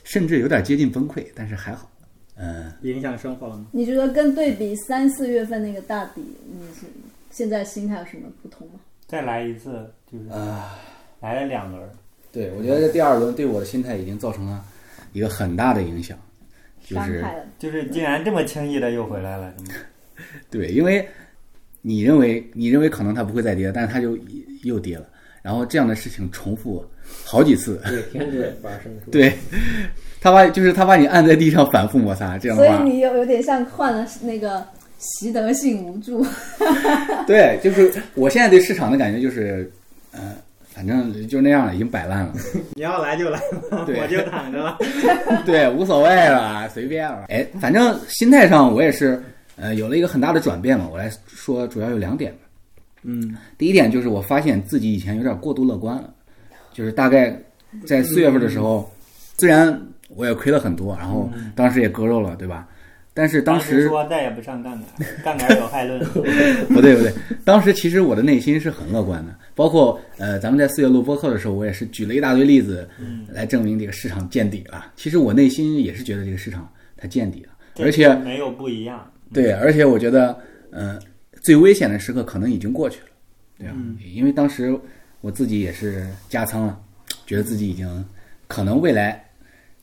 [0.05, 1.91] 甚至有点接近崩溃，但是还好，
[2.35, 3.65] 嗯，影响生活了吗？
[3.73, 6.85] 你觉得跟对比三四月份那个大底，你是
[7.29, 8.79] 现在心态有什么不同吗？
[9.05, 10.79] 再来一次，就是啊，
[11.19, 11.89] 来了两轮儿，
[12.31, 14.63] 对我觉得这第二轮对我的心态已经造成了
[15.11, 16.17] 一个很大的影响，
[16.89, 17.23] 就是
[17.59, 19.53] 就是竟然这么轻易的又回来了，
[20.49, 21.07] 对，因为
[21.81, 24.17] 你认为你认为可能它不会再跌，但是它就
[24.63, 25.05] 又跌了，
[25.41, 26.83] 然后这样的事情重复
[27.23, 28.91] 好几次， 对，天天发生？
[29.11, 29.33] 对，
[30.19, 34.65] 他把就是他把你按在地上反复摩擦，这样的话，所以你有有点像患了那个
[34.97, 36.25] 习得性无助。
[37.25, 39.71] 对，就是我现在对市场的感觉就是，
[40.11, 40.35] 呃，
[40.79, 42.33] 反正就那样了，已经摆烂了，
[42.73, 43.37] 你要来就来，
[43.85, 44.77] 对我就躺着了。
[45.45, 47.25] 对，无所谓了，随便了。
[47.27, 49.21] 哎，反正心态上我也是，
[49.57, 50.87] 呃，有了一个很大的转变嘛。
[50.89, 52.33] 我来说，主要有两点。
[53.03, 56.13] 嗯，第一点就是我发现自己以前有点过度乐观了，
[56.71, 57.37] 就是大概
[57.85, 58.89] 在四月份的时候，
[59.37, 59.77] 虽然
[60.15, 62.68] 我也亏了很多，然后当时也割肉了，对吧？
[63.19, 65.99] 但是当时说再也不上杠杆， 杠杆有害论。
[66.73, 72.89] 不对不对，当时其实我的内心是很乐观的，包括呃，咱们在四月录播客的时候，我也是举了一大堆例子
[73.27, 74.93] 来证明这个市场见底了。
[74.95, 77.49] 其实我内心也是觉得这个市场它见底了，
[77.83, 79.05] 而且没有不一样。
[79.33, 80.39] 对，而且我觉得，
[80.71, 80.97] 嗯、
[81.41, 83.07] 最危险的时刻可能已经过去了，
[83.57, 83.75] 对啊，
[84.13, 84.73] 因为当时
[85.19, 86.79] 我自己也是加仓了，
[87.25, 88.05] 觉得自己已经
[88.47, 89.21] 可能未来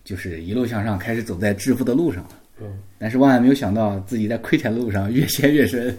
[0.04, 2.30] 就是一路向上，开始走在致富的路上了。
[2.60, 5.96] 嗯，但是万万没有想到自己在亏钱的路上越 陷越深，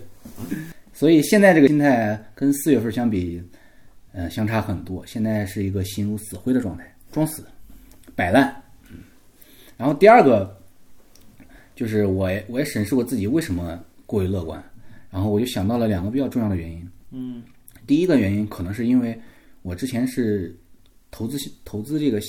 [0.91, 3.41] 所以现在这个心态跟四月份相比，
[4.11, 5.05] 呃，相差很多。
[5.05, 7.45] 现在是一个心如死灰的状态，装死，
[8.15, 8.51] 摆烂。
[8.89, 8.97] 嗯，
[9.77, 10.59] 然后第二个
[11.75, 14.63] 就是我也我也审视过自己为什么过于乐观，
[15.11, 16.89] 然后我就想到了两个比较重要的原因。
[17.11, 17.43] 嗯，
[17.85, 19.15] 第一个原因可能是因为
[19.61, 20.55] 我之前是
[21.11, 22.19] 投资投资这个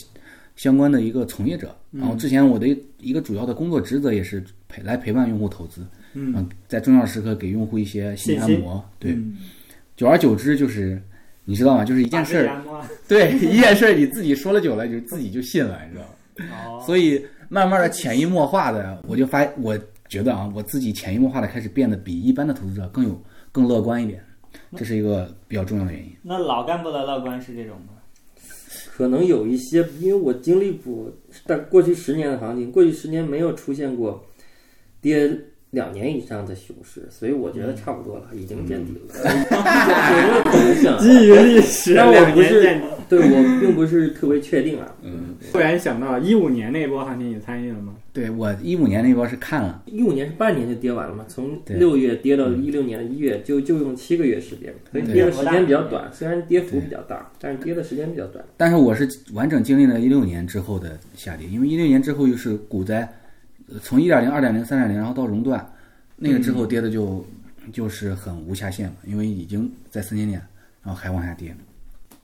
[0.58, 2.66] 相关的一个从业者，然后之前我的
[2.98, 9.16] 一个主要的工作职责也是陪来陪伴用户投资，嗯，在重要时刻给用户一些心理按摩，对，
[9.96, 11.00] 久而久之就是
[11.44, 11.84] 你知道吗？
[11.84, 16.02] 就是一件事儿，儿， 对一件事儿你自己说了久了，就自己就信了，你知道
[16.44, 16.56] 吗？
[16.66, 24.20] 哦，所以慢慢的潜移默化的，我就发，我觉得啊，我自己潜移默化的开始变得比一般的投资者更有更乐观一点，
[24.76, 26.10] 这是一个比较重要的原因。
[26.20, 27.92] 那老干部的乐观是这种吗？
[28.96, 31.12] 可能有一些，因为我经历过，
[31.46, 34.24] 但过去十年的行情，过去十年没有出现过
[35.00, 35.30] 跌
[35.70, 39.00] 两年以上的熊市，所以我觉得差不多了，已经见底了。
[39.14, 42.80] 有这个可能性啊，基于历史但我不是。
[43.08, 44.94] 对我并不是特别确定啊。
[45.00, 47.94] 嗯，突然想到一五年那波行情，你参与了吗？
[48.18, 58.44] 对我一五年那波是看了，一五年是半年就跌完了嘛，从对六月跌到一六年的一月，就就用七个月时间，所以跌的时间比较短，虽然跌幅比较大，但是跌的时间比较短。
[58.56, 63.08] 但是我是完整经历了一六年之后的下跌，因为一六年之后又是股灾，
[63.68, 65.64] 呃从一点零、二点零、三点零，然后到熔断，
[66.16, 67.24] 那个之后跌的就、
[67.72, 70.42] 就是很无下限了，因为已经在三千点，
[70.82, 71.54] 然后还往下跌。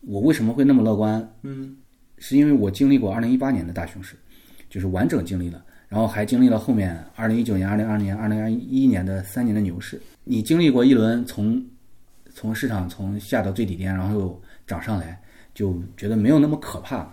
[0.00, 1.32] 我为什么会那么乐观？
[1.42, 1.76] 嗯，
[2.18, 4.16] 是因为我经历过二零一八年的大熊市，
[4.68, 10.00] 就是完整经历了，然后还经历了后面二零一九年、二零二零年、二零二一年的三年的牛市。
[10.24, 11.64] 你经历过一轮从
[12.34, 15.16] 从市场从下到最底边，然后又涨上来，
[15.54, 17.08] 就觉得没有那么可怕。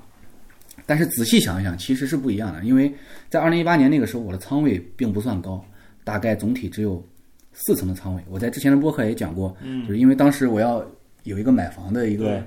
[0.88, 2.92] 但是仔细想一想，其实是不一样的，因为
[3.30, 5.64] 在二零一八年那个时候，我的仓位并不算高，
[6.04, 7.08] 大概总体只有
[7.54, 8.24] 四层的仓位。
[8.28, 10.84] 我在之前的播客也讲过，嗯就是因为当时我要
[11.22, 12.44] 有一个买房的一个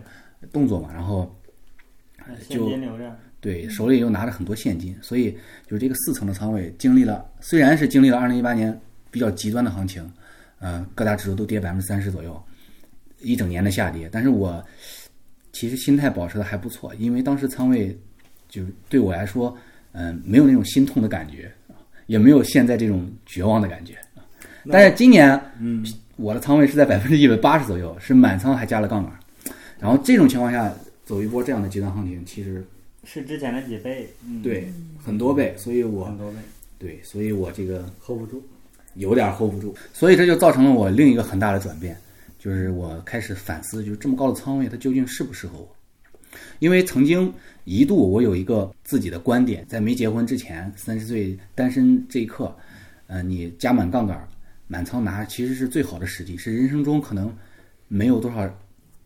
[0.53, 1.33] 动作嘛，然后
[2.41, 5.31] 现金流着，对，手里又拿着很多现金，所以
[5.67, 8.75] 就是这个四层的仓位经历了，虽然是经历了二零一八年
[9.11, 10.11] 比较极端的行情，
[10.61, 12.43] 呃，各大指数都跌百分之三十左右，
[13.21, 14.09] 一整年的下跌。
[14.11, 14.65] 但是我
[15.53, 17.95] 其实心态保持的还不错，因为当时仓位
[18.49, 19.55] 就对我来说，
[19.93, 21.53] 嗯、没有那种心痛的感觉，
[22.07, 23.95] 也没有现在这种绝望的感觉。
[24.71, 25.85] 但是今年，嗯，
[26.17, 29.13] 我的仓位是在百分之一百八十左右，是满仓还加了杠杆。
[29.79, 30.73] 然后这种情况下
[31.05, 32.65] 走一波这样的极端行情，其实
[33.05, 36.39] 是之前的几倍，嗯，对很多倍，所以我很多倍，
[36.79, 38.43] 对，所以我这个 hold 不住。
[38.97, 41.97] 有点 hold 不住，所以这就造成了我另一个很大的转变，
[42.39, 45.77] 就是我开始反思，就是这么高的仓位它究竟适不适合我？
[46.61, 52.57] 因为曾经一度我有一个自己的观点，在没结婚之前，三十岁单身这一刻，
[53.09, 54.29] 呃，你加满杠杆，
[54.69, 57.37] 满仓拿其实是最好的时机，是人生中可能
[57.89, 58.49] 没有多少，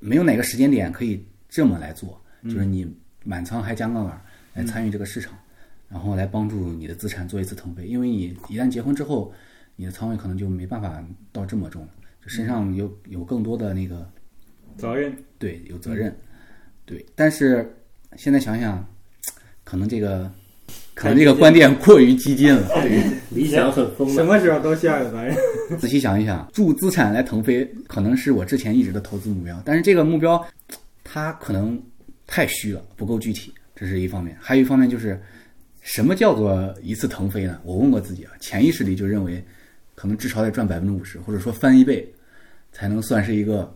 [0.00, 2.86] 没有哪个时间点可以这么来做，就是你
[3.28, 4.18] 满仓还加杠杆
[4.54, 5.34] 来参与这个市场，
[5.90, 7.86] 然后来帮助你的资产做一次腾飞。
[7.86, 9.30] 因为你一旦结婚之后，
[9.76, 11.88] 你的仓位可能就没办法到这么重了，
[12.24, 14.10] 就身上有有更多的那个
[14.78, 16.16] 责任，对，有责任，
[16.86, 17.04] 对。
[17.14, 17.70] 但是
[18.16, 18.82] 现在想想，
[19.62, 20.32] 可能这个
[20.94, 22.66] 可能这个观点过于激进了。
[22.80, 24.24] 对，理想很丰满什。
[24.24, 25.36] 么时候都需要有责任。
[25.78, 30.42] 仔细想一想，助资产来腾飞，可能是我之前一直的投资目标，但是这个目标
[31.04, 31.78] 它可能
[32.28, 34.36] 太虚了，不够具体，这是一方面。
[34.38, 35.20] 还有一方面就是，
[35.80, 37.58] 什么叫做一次腾飞呢？
[37.64, 39.42] 我问过自己啊，潜意识里就认为，
[39.94, 42.06] 可能至少得赚百分之五十，或者说翻一倍，
[42.70, 43.74] 才能算是一个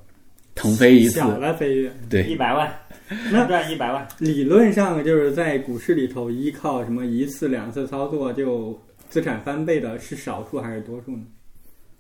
[0.55, 1.19] 腾飞一次。
[1.19, 2.71] 小的飞跃，对一，百万，
[3.31, 11.25] 能赚一百万，理论上就是在股市里头，依 靠什么一次两次操作就资产翻倍的是少数还是多数呢？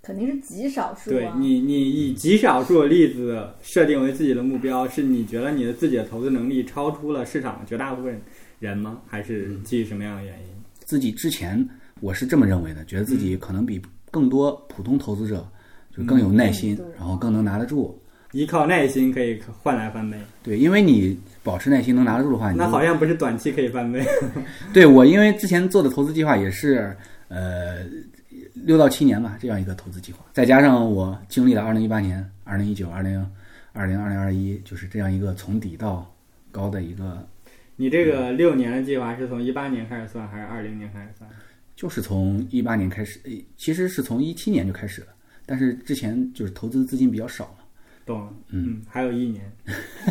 [0.02, 1.12] 肯定是极少数啊。
[1.14, 8.20] 对你，你以极少数的例子设定为自己的目标，是你觉得你的自己的投资能力超出了市场绝大部分
[8.58, 9.00] 人吗？
[9.06, 10.46] 还是基于什么样的原因？
[10.84, 11.66] 自己之前
[12.00, 15.46] 我是这么认为的，觉得自己可能比更多普通投资者
[15.96, 17.96] 就更有耐心，嗯然后更能拿得住。
[18.32, 24.02] 依靠耐心可以换来翻倍，对，因为你保持耐心能拿得住的话，你那好像不是短期可以翻倍。
[24.72, 26.96] 对我，因为之前做的投资计划也是
[27.28, 27.84] 呃
[28.64, 33.24] 六到七年吧，这样一个投资计划，再加上我经历了二零一八年、二零一九、二零
[33.72, 36.10] 二零、二零二一，就是这样一个从底到
[36.50, 37.26] 高的一个，
[37.76, 41.28] 你这个六年的计划是从一八年开始算，还是二零年开始算？
[41.74, 45.08] 就是从一八年开始，诶其实是从一七年就开始了，
[45.44, 47.64] 但是之前就是投资资金比较少嘛。
[48.04, 49.50] 懂了，嗯嗯，还有一年，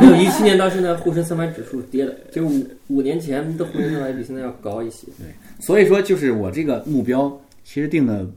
[0.00, 5.06] 没有一七年到现在，沪深三百指数跌了，就五五年前的沪深三百比现在要高一些。
[5.18, 5.26] 对
[5.60, 8.30] 所以说，就是我这个目标其实定的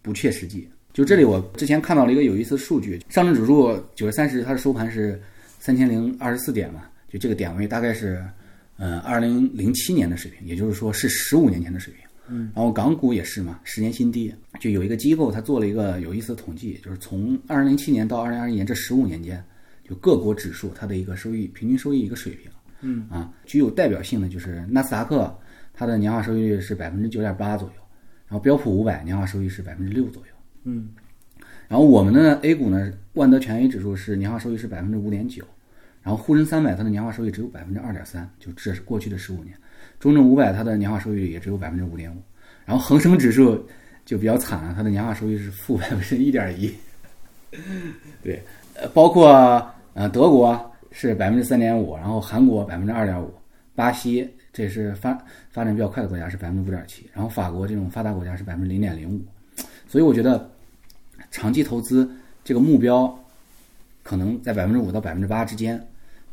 [0.00, 0.68] 不切实际。
[0.92, 5.20] 就这里，我之前看到了一个有意思的数据，上证指数九月三十它的收盘是
[5.58, 8.22] 三千零二十四点嘛，就这个点位大概是
[8.76, 12.04] 呃二零零七年的水平，也就是说是十五年前的水平。
[12.28, 14.32] 嗯，然后港股也是嘛，十年新低。
[14.60, 19.42] 就有一个机构，他做了一个有意思的统计，就是从二零零七年到二零二一年这十五年间，
[19.88, 22.50] 就各国指数它的一个收益平均收益一个水平。
[22.82, 25.36] 嗯啊，具有代表性的就是纳斯达克，
[25.72, 27.81] 它的年化收益率是百分之九点八左右，
[28.32, 30.32] 然后标普五百年化收益是百分之六左右。
[30.64, 30.88] 嗯，
[31.68, 35.44] 然后我们的 A 股呢，万德全 A 指数是年化收益是百分之五点九，
[36.02, 39.54] 然后沪深三百它的年化收益只有百分之二点三，就这是过去的十五年。
[40.00, 42.22] 中证五百它的年化收益率也只有百分之五点五，
[42.64, 43.62] 然后恒生指数
[44.06, 46.72] 就比较惨了，它的年化收益是负百分之一点一。
[48.22, 48.42] 对，
[48.76, 49.30] 呃，包括
[49.92, 50.58] 呃德国
[50.90, 53.30] 是百分之三点五，然后韩国百分之二点五，
[53.74, 55.16] 巴西这是发
[55.50, 59.20] 发展比较快的国家是百分之五点七，然后法国这种发达国家是百分之零点零五，
[59.88, 60.50] 所以我觉得
[61.30, 62.10] 长期投资
[62.44, 63.18] 这个目标
[64.02, 65.82] 可能在百分之五到百分之八之间，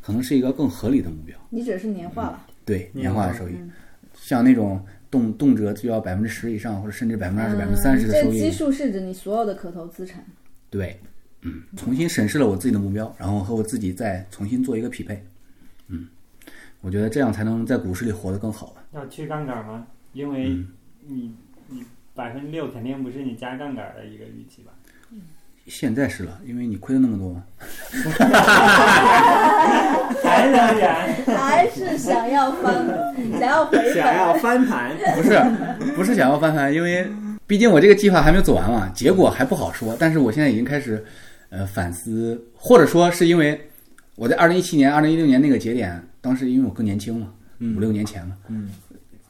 [0.01, 1.37] 可能是一个更合理的目标。
[1.49, 2.47] 你指的是年化吧？
[2.65, 3.71] 对年化的收益，嗯
[4.21, 10.21] 像那种动动辄就要百分之十以上，或者甚至百分之二十、百分之三十的收益基，数是指你所有的可投资产。
[10.69, 10.99] 对，
[11.41, 15.23] 嗯，重新审视了我自己的目标，然后和我自己再重新做一个匹配，
[15.87, 16.05] 嗯，
[16.81, 18.81] 我觉得这样才能在股市里活得更好吧。
[18.93, 19.85] 要去杠杆吗？
[20.13, 20.67] 因为嗯
[21.07, 21.35] 你
[21.67, 21.83] 你
[22.15, 24.71] 百分之六肯定不是你加杠杆的一个预期吧？
[25.67, 27.43] 现在是了，因为你亏了那么多嘛。
[30.23, 32.73] 还仍然还是想要翻，
[33.39, 35.39] 想要回本，想要翻盘，不是，
[35.95, 37.07] 不是想要翻盘，因为
[37.45, 39.95] 毕竟我这个计划还没有走完嘛，结果还不好说。
[39.99, 41.05] 但是我现在已经开始，
[41.49, 43.69] 呃，反思，或者说是因为
[44.19, 48.69] 我在二零一七年、二零一六年那个节点，当时因为我更年轻嘛，嗯五六年前嘛，嗯，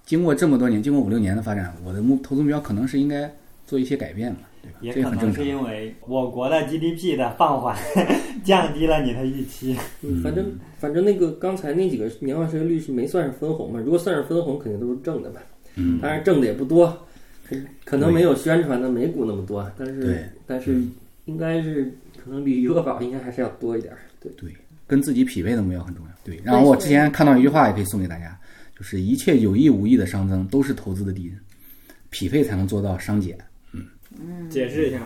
[0.04, 3.32] 经过这么多年，经过五六年的发展，我的目投资目标可能是应该
[3.68, 4.78] 做一些改变嘛，对吧？
[4.82, 5.52] 也这个很正常可能是。
[5.52, 7.78] 因为我国的 GDP 的放缓
[8.44, 9.78] 降低了你的预期。
[10.02, 15.40] 嗯，反正反正那个刚才那几个年化收益率是没算是分红嘛，如果算是分红，肯定都是正的嘛。
[15.76, 17.06] 嗯当然挣的也不多，
[17.86, 20.82] 可能没有宣传的美股那么多，但是对但是
[21.26, 24.00] 应该是可能比余额宝应该还是要多一点儿。
[24.20, 24.52] 对，对，
[24.90, 26.12] 跟自己匹配的目标很重要。
[26.24, 28.38] 对，然后我之前看到一句话，也可以送给大家，
[28.76, 31.40] 就是一切有意无意的熵增都是投资的敌人，
[32.10, 33.38] 匹配才能做到熵减。
[33.74, 35.00] 嗯解释一下。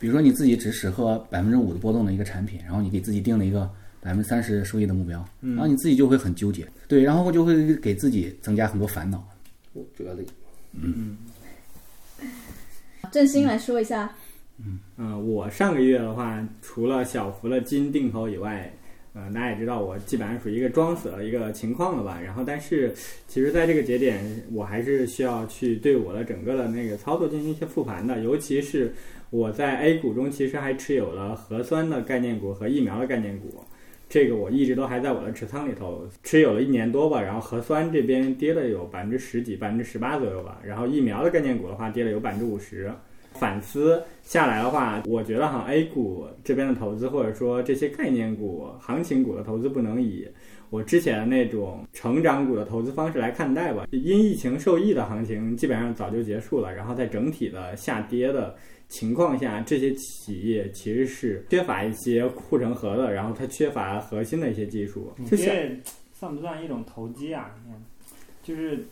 [0.00, 3.70] 比如说你自己只适合百分之五的波动的一个产品，然后你给自己定了一个
[4.00, 9.26] 百分之三十收益的目标，然后你自己就会很纠结，对，然后就会给自己增加很多烦恼。
[9.74, 10.26] 有哲理。
[13.10, 14.12] 振兴来说一下，
[14.98, 18.70] 嗯，我上个月的话，除了小幅的金定投以外，
[19.18, 22.20] 呃，大家也知道我基本上属于一个装死的一个情况了吧。
[22.24, 22.94] 然后，但是
[23.26, 28.20] 其实在这个节点，我还是需要去对我的整个的那个操作进行一些复盘的。
[28.20, 28.92] 尤其是
[29.30, 33.64] 我在 A 股中，其实还持有了核酸的概念股和疫苗的概念股。
[34.08, 37.20] 这个我一直都还在我的持仓里头，持有了一年多吧。
[37.20, 40.60] 然后核酸这边跌了有百分之十几、百分之十八左右吧。
[40.64, 42.90] 然后疫苗的概念股的话，跌了有百分之五十。
[43.38, 50.26] 反思下来的话，我觉得哈 A 股这边的投资，或者说这些概念股、行情股的投资，不能以
[50.70, 53.86] 我之前的那种成长股的投资方式来看待吧。
[53.90, 58.54] 因疫情受益的行情基本上早就结束了，然后在整体的下跌的
[58.88, 65.12] 情况下，这些企业其实是缺乏一些护城河的，然后它缺乏核心的一些技术。
[65.30, 65.36] 这
[66.12, 67.54] 算不算一种投机啊？
[68.42, 68.84] 就是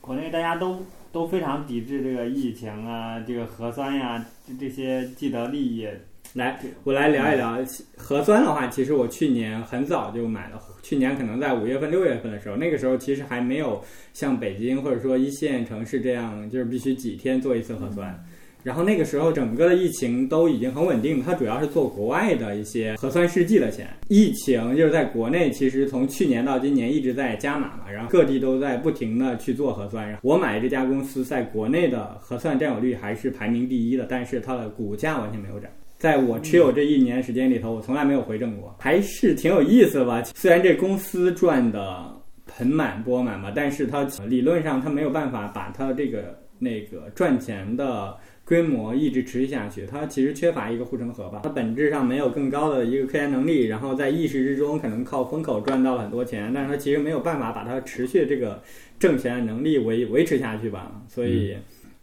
[0.00, 0.80] 国内大家都
[1.12, 5.88] 都非常抵制这个疫情啊，这个核酸呀，这这些既得利益。
[6.34, 7.58] 来，我来聊一聊
[7.96, 8.68] 核酸的话。
[8.68, 13.82] 其实我去年很早就买了，去年可能在五月份、六月份的时候，那个时候其实还没有
[14.14, 18.16] 像北京或者说一线城市这样，就是必须几天做一次核酸。
[18.62, 23.88] 然后那个时候整个的疫情都已经很稳定，它主要是做国外的一些核酸试剂的钱。
[24.08, 30.06] 疫情就是在国内，其实从去年到今年一直在加码嘛，然后各地都在不停的去做核酸。
[30.06, 35.70] 然后我买这家公司在国内的核酸占有率还是排名第一的，但是它的股价完全没有涨。
[35.96, 40.22] 在我持有这一年时间里头，我从来没有回正过，还是挺有意思吧。
[40.34, 42.10] 虽然这公司赚的
[42.46, 48.16] 盆满钵满吧，但是它理论上它没有办法把它这个那个赚钱的
[48.50, 51.42] 规模一直持续下去，它其实缺乏一个护城河吧。
[51.44, 58.60] 它本质上没有更高的一个科研能力，然后在意识之中可能靠风口赚到了很多钱，但是它其实没有办法把它持续这个
[58.98, 61.00] 挣钱的能力维维持下去吧。
[61.06, 61.54] 所以，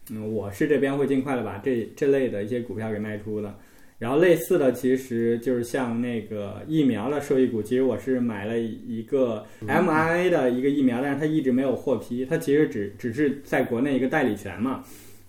[0.10, 3.54] 嗯，我是这边会尽快的把这这类的一些股票给卖出的。
[4.00, 14.82] 然后类似的，其实就是像那个疫苗的受益股，其实我是买了一个 mRNA 的一个疫苗，但是它一直没有获批，它其实只只是在国内一个代理权嘛。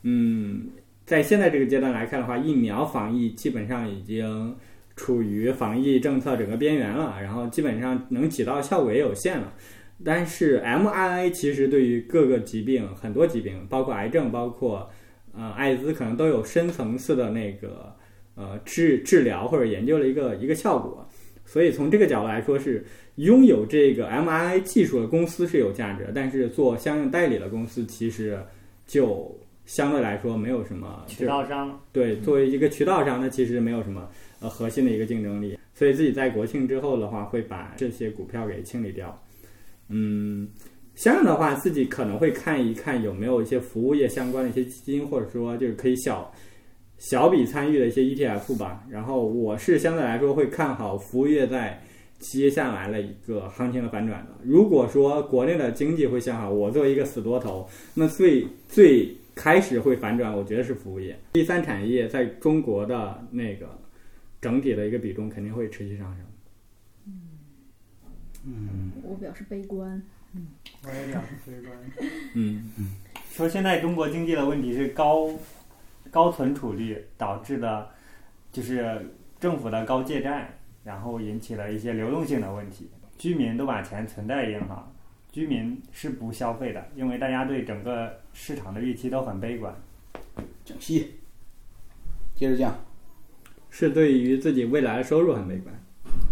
[0.05, 0.69] 嗯，
[1.09, 4.55] 在现在这个阶段来看的话，疫苗防疫基本上已经
[4.95, 9.55] 处于防疫政策整个边缘了，然后基本上能起到效果也有限了。
[10.05, 14.87] 但是 mRNA 其实对于各个疾病，很多疾病，包括癌症，包括
[15.33, 17.97] 呃艾滋，可能都有深层次的那个。
[18.41, 21.05] 呃，治治疗或者研究的一个一个效果，
[21.45, 22.87] 所以从这个角度来说，是
[23.17, 28.39] 拥有这个 mRNA 技术的公司是有价值，但是做相应代理的公司其实
[28.87, 29.37] 就
[29.69, 31.81] 相对来说没有什么渠道商。
[31.93, 34.09] 对，作为一个渠道商，那其实没有什么
[34.41, 39.16] 呃核心的一个竞争力，所以自己在国庆之后的话，会把这些股票给清理掉。
[39.89, 40.49] 嗯，
[40.97, 46.33] 相应的话，自己可能会看一看有没有一些服务业相关的一些基金，或者说就是可以小。
[47.01, 51.81] 小笔参与的一些 ETF 吧，然后我是相对来说会看好服务业在
[52.19, 54.33] 接下来的一个行情的反转的。
[54.43, 57.64] 如果说国内的经济会向好，我作为一个死多头，
[57.95, 61.16] 那最最开始会反转，我觉得是服务业。
[61.34, 63.78] 第三产业在中国的那个
[64.41, 66.26] 整体的一个比重肯定会持续上升。
[67.07, 67.12] 嗯，
[68.45, 70.03] 嗯我表示悲观。
[70.32, 70.49] 嗯，
[70.82, 71.78] 我也表示悲观。
[72.34, 72.91] 嗯嗯，
[73.30, 75.30] 说现在中国经济的问题是高。
[76.11, 77.91] 高存储率导致的，
[78.51, 82.89] 就是政府的高借债，然后引起了一些流动性的问题。
[83.18, 84.91] 居民都把钱存在银行，
[85.33, 89.74] 居民是不消费的，因为大家对整个市场的预期都很悲观。
[90.64, 91.14] 降息，
[92.35, 92.74] 接着讲，
[93.70, 95.74] 是对于自己未来的收入很悲观。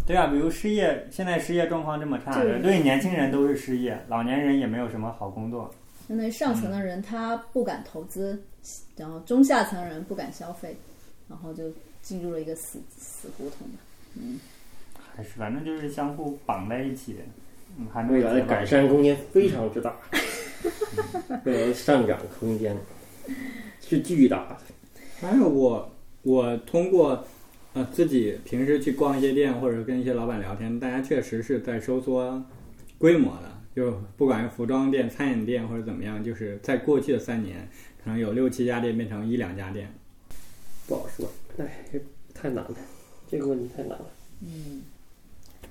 [0.06, 5.74] 对啊，比如失业，现在失业状况这么差，对年轻人都是失业，老年人也没有什么好工作。
[6.08, 8.42] 相当于上层的人他不敢投资。
[8.96, 10.76] 然后中下层人不敢消费，
[11.28, 11.70] 然后就
[12.02, 13.74] 进入了一个死死胡同嘛。
[14.16, 14.40] 嗯，
[15.14, 17.16] 还是反正就是相互绑在一起。
[17.78, 19.94] 嗯，未来的改善空间非常之大，
[21.44, 22.76] 未来上涨空间
[23.80, 24.56] 是巨大的。
[25.20, 27.24] 但是我，我通过
[27.74, 32.42] 呃自己平时去逛一些店，或者跟一些老板聊天，大家确实是在收缩
[32.98, 33.52] 规模的。
[33.74, 37.68] 就不管是服装店、餐饮店或者怎么样，就是在过去的三年。
[38.02, 39.92] 可能有六七家店变成一两家店。
[40.86, 42.00] 不好说，哎，这
[42.32, 42.70] 太难了，
[43.28, 44.06] 这个问题太难了。
[44.40, 44.82] 嗯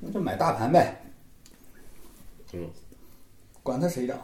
[0.02, 0.98] 那就买大盘呗。
[2.54, 2.68] 嗯，
[3.64, 4.18] 管他谁涨。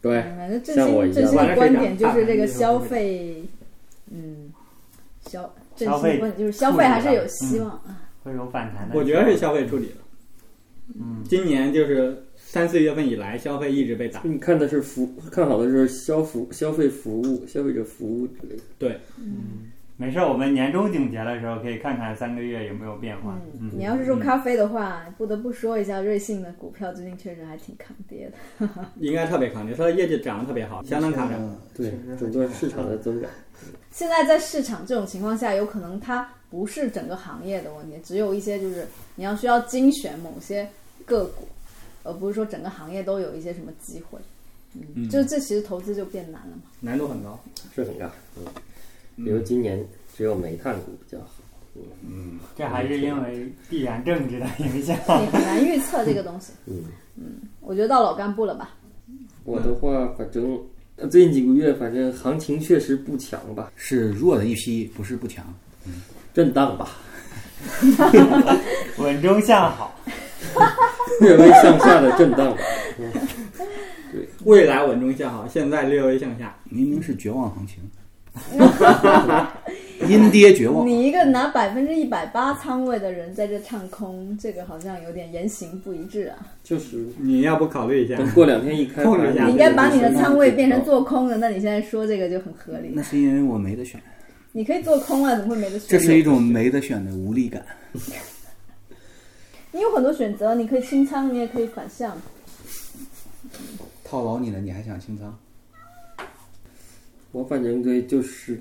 [0.00, 3.42] 对，反正振像我一样兴振兴的观点就是这个消费，
[4.10, 4.52] 嗯，
[5.26, 8.02] 消振消费兴的观点就是消费还是有希望啊。
[8.22, 8.96] 会有反弹的。
[8.96, 9.96] 我觉得是消费处理了。
[10.94, 14.20] 嗯，今年就是三四月份以来，消费一直被打。
[14.24, 19.00] 你看的是服，看好的是消服、消费服务、消费者服务之类的。
[20.00, 23.36] 没事儿，我们年终总结的时候可以看看三个月有没有变化。
[23.60, 28.68] 嗯，你要是说咖啡的话，不得不说一下瑞幸的股票最近确实还挺抗跌的。
[29.00, 31.36] 应该特别抗跌，它的业绩涨得特别好，相当抗涨。
[31.40, 33.28] 嗯对，整个市场的增长。
[33.90, 38.86] 现在在市场这种情况下，有可能它不是整个行业的问题，只有一些就是
[39.16, 40.68] 你要需要精选某些
[41.04, 41.48] 个股，
[42.04, 44.20] 而不是说整个行业都有一些什么机会。
[44.74, 46.62] 嗯，嗯就这其实投资就变难了嘛。
[46.78, 47.36] 难度很高。
[47.74, 48.08] 是很大。
[48.36, 48.44] 嗯，
[49.24, 49.84] 比如今年
[50.16, 51.26] 只有煤炭股比较好。
[52.02, 54.96] 嗯这还是因为地缘政治的影响。
[55.20, 56.52] 你很难预测这个东西。
[56.66, 56.82] 嗯
[57.16, 57.24] 嗯，
[57.60, 58.70] 我觉得到老干部了吧？
[59.44, 60.60] 我的话，反正
[60.96, 65.44] 呃最近几个月，反正行情确实不强吧，是弱的一批，不是不强。
[66.34, 66.90] 震荡吧，
[68.98, 69.94] 稳中向好。
[71.20, 72.58] 略微向下的震荡吧。
[74.44, 76.56] 未来稳中向好，现在略微向下。
[76.64, 77.78] 明明是绝望行情，
[80.08, 80.86] 阴跌绝望。
[80.86, 86.38] 你一个拿百分之一百八仓位的人在这唱空，这个好像有点言行不一致啊。
[86.62, 88.16] 就是你要不考虑一下？
[88.16, 93.02] 等过两天一开盘，控制一下你应该把你的仓位变成做空的，那你现在说这个就很合理那。
[93.02, 94.00] 是因为我没得选，
[94.52, 95.88] 你可以做空啊，怎么会没得选？
[95.88, 97.62] 这是一种没得选的无力感。
[99.72, 102.16] 你有很多选择，你可以清仓，你也可以反向。
[104.04, 105.36] 套牢你了，你还想清仓？
[107.32, 108.58] 我反正对，就是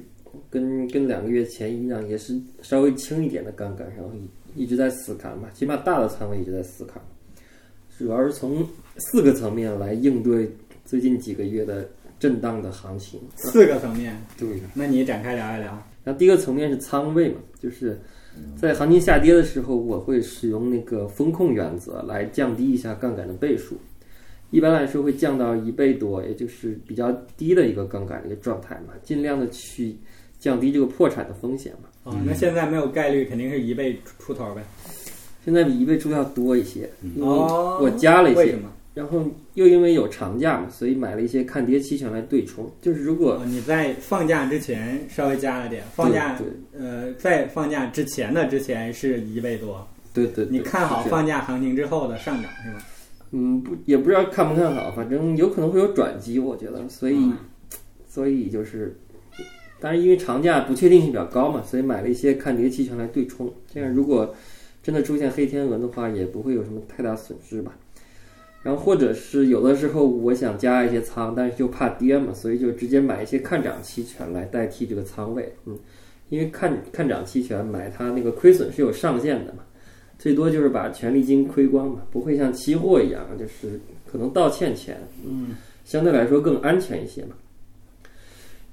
[0.50, 4.12] 跟跟两个月前一样，也是稍微轻一点的杠杆，然后
[4.56, 7.02] 一一直在死扛吧，起码大的仓位一直在死扛，
[7.98, 10.52] 主要是从四个层面来应对
[10.84, 11.88] 最近几个月的
[12.20, 13.20] 震荡的行情。
[13.36, 15.72] 四个层面，对，那你展开聊一聊。
[16.04, 18.00] 然后第一个层面是仓位嘛，就是
[18.56, 23.78] 在行情下跌的时候，我会使用那个风控原则来降低一下杠杆的倍数。
[24.50, 29.96] 一般来说会降到一倍多，也就是比较低的一个杠杆的一个状态嘛，尽量的去
[30.40, 31.90] 降低这个破产的风险嘛。
[32.04, 34.64] 哦，那现在没有概率，肯定是一倍出头呗。
[35.44, 38.72] 现在比一倍出要多一些，因为哦，我加了一些为什，么？
[38.94, 39.24] 然后
[39.54, 42.70] 又因为有长假嘛，所以买了一些看跌期权来对冲。
[42.82, 46.48] 就是如果哦，你在放假之前稍微加了点，放假对
[46.80, 52.80] 呃，在放假之前的之前是一倍多，对对对，你看好放假行情之后的上涨是吧？
[53.32, 57.38] 嗯，不也不知道看不看好，反正有可能会有转机，我觉得，所以，嗯
[58.08, 58.98] 所以就是，
[59.80, 64.34] 当然因为长假不确定性比较高嘛，所以买了一些看跌期权来对冲，这样如果
[64.82, 67.78] 真的出现黑天鹅的话，也不会有什么太大损失吧。
[68.64, 75.78] 然后或者是有的时候我想加一些仓，但是又怕跌嘛，所以就直接买一些看涨期权来代替这个仓位，嗯，
[76.30, 79.60] 因为看看涨期权买它那个亏损是有上限的嘛。
[80.18, 85.56] 最多就是把权利金亏光嘛，不会像期货一样，就是可能倒欠钱，嗯，
[85.86, 87.36] 相对来说更安全一些嘛。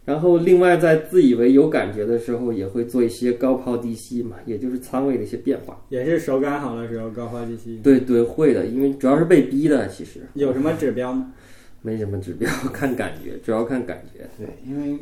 [0.07, 5.82] 然后另外在自以为有感觉的时候，也会做一些高抛低吸嘛，也就是仓位的一些变化。
[5.88, 7.78] 也是手感好的时候高抛低吸。
[7.82, 11.32] 对对，会的，因为主要是被逼的，其实有什么指标吗？
[11.80, 14.28] 没什么指标， 看感觉，主要看感觉。
[14.38, 14.99] 对，因为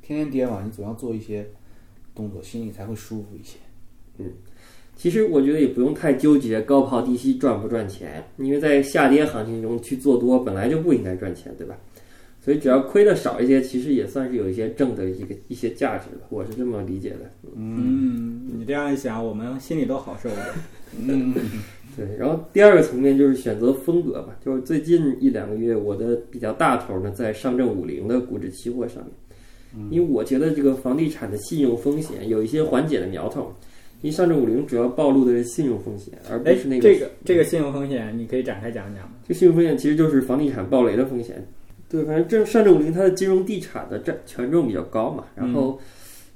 [0.00, 1.48] 天天跌嘛，你总要做一些
[2.14, 3.58] 动作，心里才会舒服一些。
[4.96, 11.76] 其实我觉得也不用太纠结高抛低吸赚不赚钱，因为在下跌行情中去做多本来就不应该赚钱，对吧？
[12.42, 17.30] 所以只要亏的少一些，其实也算是有一些挣的一个一些价值了，我是这么理解的。
[17.56, 20.46] 嗯，你这样一想，我们心里都好受一点。
[21.08, 21.34] 嗯，
[21.96, 29.02] 对，然后第二个层面就是选择风格吧，就是最近一两个月我的比较大头呢在上证五零的股指期货上
[29.74, 33.52] 面，因为我觉得这个房地产的信用风险有一些缓解的苗头，
[34.02, 39.14] 因为上证五零主要暴露的是信用风险，而不哎是那个，这个这个信用风险，你可以展开讲讲吗？
[39.26, 41.44] 这信用风险其实就是房地产暴雷的风险。
[41.88, 45.80] 对，反正这上证五零它的金融地产的占权重比较高嘛，然后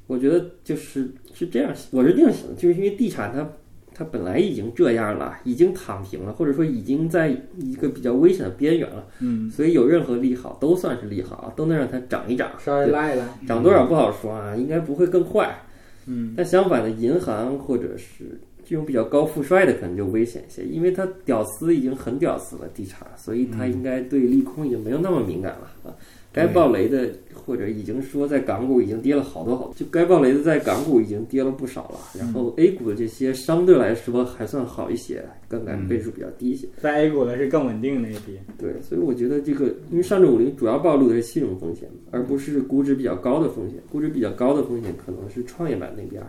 [0.06, 3.48] 我觉得就是是这样，我是这样想的，就是因为地产它
[3.92, 13.28] 它本来已经这样了，已经躺平了，或者说已经在一个比较危险的边缘了，嗯，所以有任何利好都算是利好，都能让它涨一涨，稍微拉一拉。
[13.46, 15.62] 涨多少不好说啊，应该不会更坏。
[16.10, 25.94] 嗯，但相反的，银行或者是这种比较高富帅的，可能就危险一些，因为他屌丝已经很屌丝了，地产，所以他应该对利空已经没有那么敏感了啊。
[26.32, 31.98] 该爆雷的或者已经说在港股已经跌了好多好，就该爆雷的在港股已经跌了不少了。
[32.16, 36.68] 然后 A 股的这些相对来说还算好一些，杠杆倍数比较低一些。
[36.80, 38.38] 在 A 股的是更稳定的一批。
[38.56, 43.80] 对，所以我觉得这个，因为上证五零主要暴露的是信用风险，而不是估值比较高的风险。
[43.90, 46.28] 估值比较高的风险可能是创业板那边儿。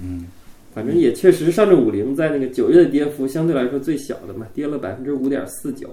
[0.00, 0.26] 嗯，
[0.72, 5.90] 反正也确实，上证五零在那个九月的跌幅相对来说最小的嘛，跌了百分之五点四九，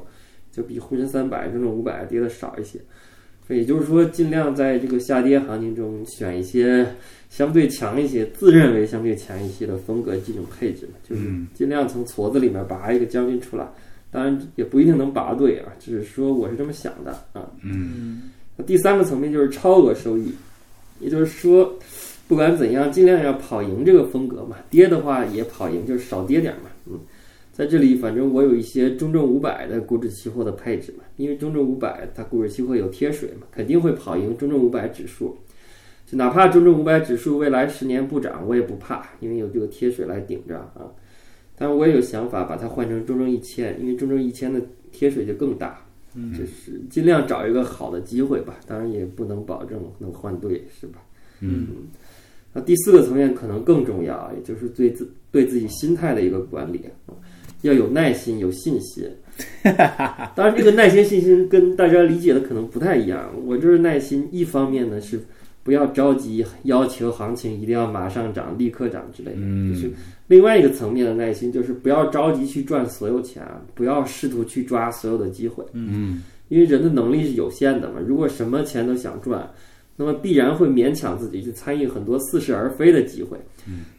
[0.51, 2.79] 就比沪深三百、深证五百跌的少一些。
[3.51, 6.87] 所以也就是说，尽量在这个下跌行情中选一些
[7.29, 13.67] 相对强一些、自认为相对强一些的风格这种配置，就是嗯尽量从矬子里面拔一个将军出来。
[14.09, 17.51] 当然也不一定能拔对啊，只是说我是这么想的啊。
[17.61, 20.33] 嗯那第三个层面就是超额收益，
[21.01, 21.77] 也就是说，
[22.29, 24.55] 不管怎样，尽量要跑赢这个风格嘛。
[24.69, 26.69] 跌的话也跑赢，就是少跌点嘛。
[27.61, 35.37] 嗯，在这里，反正我有一些中证五百的股指期货的配置嘛，因为中证五百它股指期货有贴水嘛，肯定会跑赢中证五百指数。
[36.07, 40.91] 就哪怕中证五百指数未来十年不涨，我也不怕，因为有这个贴水来顶着啊。
[41.55, 44.59] 但是我也有想法把它换成中证一千，因为中证一千的
[44.91, 45.85] 贴水就更大。
[46.13, 51.01] 嗯就是尽量找一个好的机会吧，当然也不能保证能换对，是吧？
[51.39, 51.67] 嗯
[52.51, 57.15] 那第四个层面可能更重要，也就是对自对自己心态的一个管理，啊
[57.61, 59.03] 要有耐心，有信心。
[60.35, 63.29] 当然，这个耐心、信心跟大家理解的可能不太一样。
[63.45, 65.19] 我就是耐心，一方面呢是
[65.63, 69.91] 不要着急，要求行情一定要马上涨、立刻涨之类的，嗯就是
[70.27, 73.41] 另外一个层面的耐心，就是不要着急去赚所有钱，
[73.73, 75.63] 不要试图去抓所有的机会。
[75.73, 79.49] 嗯因为人的能力是有限的嘛，如果什么钱都想赚，
[80.03, 83.37] 那么必然会勉强自己去参与很多似是而非的机会，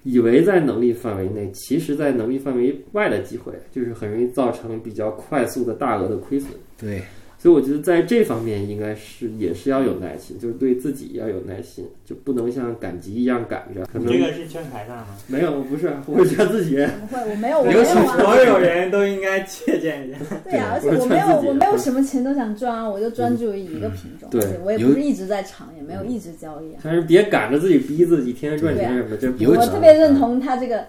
[0.02, 6.50] 以为在能力范围内，其实在能力范围外的机会，就是很容易造成比较快速的大额的亏损。
[6.76, 7.00] 对，
[7.42, 13.84] 所以我觉得在这方面应该是也是要有耐心，就是对自己要有耐心，就不能像赶集一样赶着。
[13.92, 15.08] 可能这个是劝台上吗？
[15.26, 16.76] 没有，不是，我是劝自己。
[17.00, 18.16] 不会，我没有，我没尤其有啊。
[18.16, 20.18] 所有人都应该借鉴一下。
[20.48, 26.80] 对呀、而且我没有，我没有什么钱都想赚啊，我就专注于一个品种，对我也不是一直在尝，也没有一直交易啊。
[26.84, 30.84] 但是别赶着自己逼自己天天赚钱什么的，这不我特别认同他这个，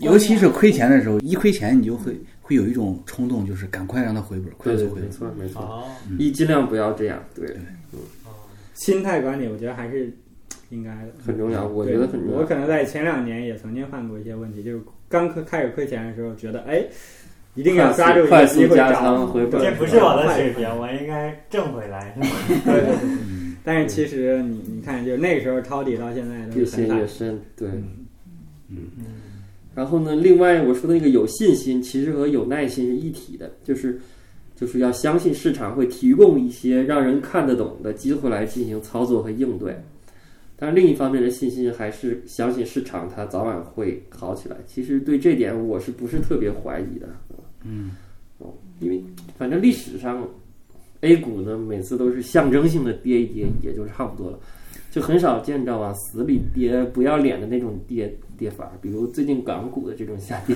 [0.00, 2.14] 尤其是亏钱的时候，一亏钱你就会
[2.46, 5.08] 会有一种冲动，就是赶快让他回本，快对对，速回本。
[5.08, 5.82] 没错没错，哦，
[6.16, 7.44] 一尽量不要这样，对，
[8.74, 10.08] 心态管理我觉得还是
[10.70, 12.38] 应该的，很重要，我觉得很重要。
[12.38, 16.84] 我可能在前两年也曾经犯过一些问题，就是刚开开始亏钱的时候，觉得哎，
[17.56, 22.14] 一定要抓住一快个机会速加涨仓回本，这不是我的水平，我应该挣回来。
[22.16, 23.56] 对对对对。
[23.64, 27.68] 但是其实你你看，就那个时候抄底到现在都越陷越深，对。
[27.68, 28.06] 嗯。
[28.68, 28.86] 嗯
[29.76, 34.00] 然后呢，另外我说的那个有信心，其实和有耐心是一体的，就是
[34.56, 39.76] 就是要相信市场会提供一些让人看得懂的机会来进行操作和应对。
[40.56, 44.56] 但是另一方面的信心还是相信市场它早晚会好起来。
[44.66, 47.06] 其实对这点我是不是特别怀疑的？
[47.62, 47.90] 嗯，
[48.38, 49.04] 哦，因为
[49.36, 50.26] 反正历史上
[51.02, 54.38] A 股呢每次都是象征性的跌一跌，也就差不多了。
[54.90, 60.54] 就很少见着往死里跌、不要脸的那种跌跌法，比如最近港股的这种下跌，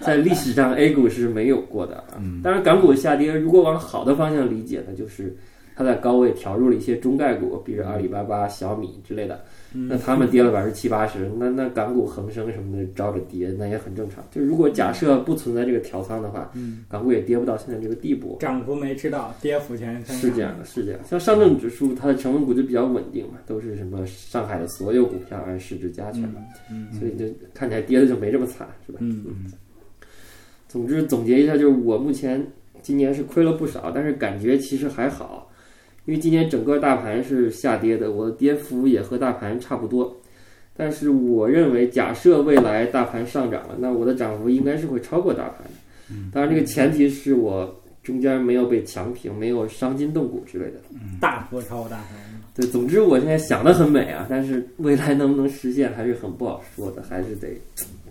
[0.00, 2.20] 在历史上 A 股是没有过的啊。
[2.42, 5.36] 当然，港股下跌如果往好的方向理解呢，就是
[5.76, 14.24] 它在高位调入了一些中概股，比如阿里巴巴、小米之类的，那他们跌了百分之七八十，那那港股、恒生什么的照着跌，那也很正常。
[14.30, 16.50] 就如果假设不存在这个调仓的话，
[16.88, 18.38] 港股也跌不到现在这个地步。
[18.40, 21.00] 涨幅没吃到，跌幅全是这样的，是这样。
[21.04, 26.40] 像上证指数，它的成分股就比较稳定嘛，都是什么上海的所有股票按市值加权嘛，
[26.70, 28.98] 嗯所以就看起来跌的就没这么惨，是吧？
[29.02, 29.52] 嗯
[30.66, 32.46] 总之总结一下，就是我目前
[32.82, 35.47] 今年是亏了不少，但是感觉其实还好，
[36.08, 40.16] 因为今年整个大盘是下跌的，我的跌幅也和大盘差不多。
[40.74, 46.14] 但是我认为，假设未来大盘上涨了，那我的涨幅应该是会超过大盘的。
[46.32, 50.80] 当然，这个前提是我中间没有被强平，没有伤筋动骨之类的。
[51.20, 52.16] 大幅超过大盘。
[52.54, 57.48] 对，总之我现在想的很美啊，但是未来能不能实现还是很不好说的，还是得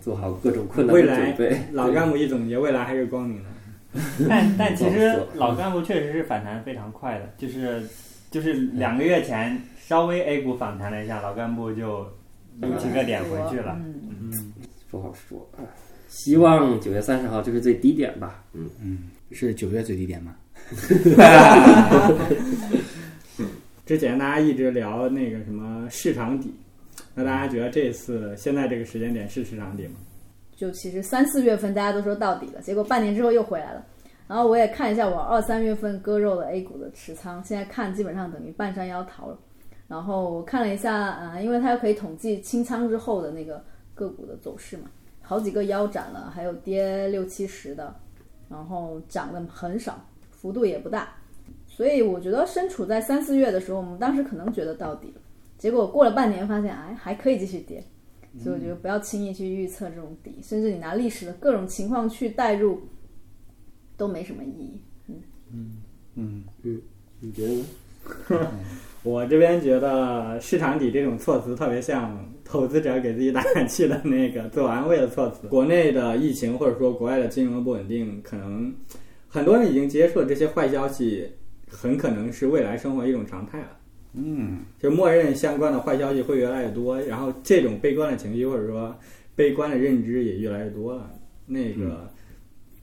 [0.01, 1.57] 做好各种困难的未来准备。
[1.71, 3.49] 老干部一总结，未来还是光明的。
[4.29, 7.81] 但但其实老干部确实是反弹非常快的，就是
[8.29, 12.05] 就是两个月前稍微 A 股反弹了一下，老干部就
[12.59, 13.77] 六七个点回去了。
[13.79, 14.53] 嗯，嗯，
[14.89, 15.63] 不好说啊。
[16.07, 18.43] 希望九月三十号就是最低点吧。
[18.53, 20.35] 嗯，是九月最低点吗？
[23.85, 26.53] 之前大家一直聊那个什么市场底，
[27.13, 29.95] 那大家觉得这次现在这个时间点是市场底吗？
[30.57, 33.85] 就其实三四月份大家都说到底了，结果半年之后又回来了。
[34.27, 39.37] 然后我也看一下我二三月份割肉的 A 股的持仓，现在看基本上等于半山腰逃了。
[39.87, 43.63] 然后我看了一下，呃，因为它又可以统计清仓之后的那个
[43.95, 44.89] 个股的走势嘛，
[45.21, 47.95] 好几个腰斩了，还有跌六七十的，
[48.49, 51.07] 然后涨的很少，幅度也不大。
[51.67, 55.21] 所以我觉得身处在三四月的时候，我们当时可能觉得到底了，
[55.57, 57.81] 结果过了半年发现，哎，还可以继续跌。
[58.39, 62.79] 所以我觉得不要轻易去预测这种底，甚至你拿历史的各种情况去代入，
[63.97, 64.81] 都没什么意义。
[65.07, 65.15] 嗯
[65.53, 65.71] 嗯
[66.15, 66.81] 嗯嗯，
[67.19, 67.65] 你觉得呢？
[69.03, 75.47] 我这边觉得“市场底”这种措辞特别像投资者给自己打气气的那个自我安慰的措辞。
[75.49, 78.73] 国内的疫情或者说国外的金融的不稳定，可能
[79.27, 81.29] 很多人已经接受这些坏消息，
[81.69, 83.77] 很可能是未来生活一种常态了。
[84.13, 88.97] 嗯，就默认相关的坏消息会越来越多，然后这种悲观的情绪或者说
[89.35, 91.13] 悲观的认知也越来越多了。
[91.45, 92.11] 那个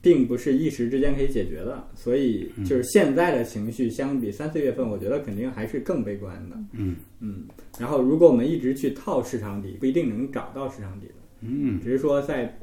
[0.01, 6.55] 并不是一时之间可以解决的，所以就是现在的情绪相比三四月份，我觉得肯定还是更悲观的。
[6.71, 7.43] 嗯嗯，
[7.79, 12.57] 然后如果我们一直去套市场底，不一定能找到市场底的，嗯只是说在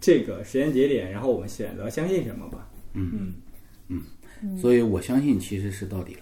[0.00, 2.70] 这个时间节点，然后我们选择相信什么吧。
[2.94, 3.34] 嗯
[3.88, 4.02] 嗯
[4.42, 6.20] 嗯，所以我相信其实是到底了。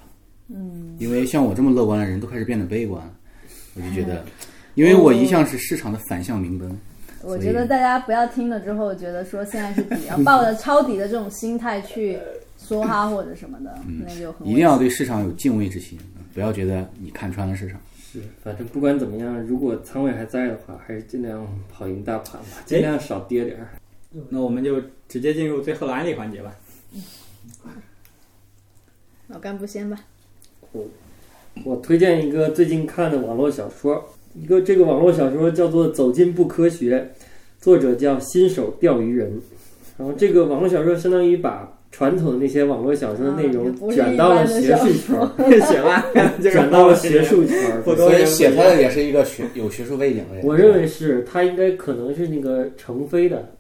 [0.49, 3.03] 嗯，因为像我这么乐观的人都开始变得悲观，
[3.75, 4.25] 我就觉得，
[4.75, 6.79] 因为我一向是市场的反向明灯。
[7.23, 12.17] 我觉得大家不要听了之后觉得说现在是底，要抱着 抄底的这种心态去
[12.61, 13.77] 梭哈或者什么的，
[14.07, 15.99] 那就很一定要对市场有敬畏之心，
[16.33, 17.81] 不要觉得你看穿了市场。
[17.99, 23.71] 是，反正不管怎么样，如果仓位还在的话，还是尽量跑赢大盘吧，尽量少跌点儿。
[24.29, 26.55] 那我们就直接进入最后的案例环节吧。
[29.27, 29.99] 老干部先吧。
[30.77, 30.85] 我
[31.65, 34.05] 我推荐一个最近看的网络小说，
[34.35, 37.09] 一个这个网络小说叫做《走进不科学》，
[37.63, 39.41] 作者叫新手钓鱼人。
[39.99, 46.05] 然后这个网络小说相当于把传统的那些网络小说的内啊容卷到了 学术圈儿，行吧，
[46.37, 47.83] 就是转到了学术圈儿。
[47.83, 50.45] 所以写他的也是一个学有学术背景的人。
[50.45, 53.55] 我认为是他应该可能是那个成飞的，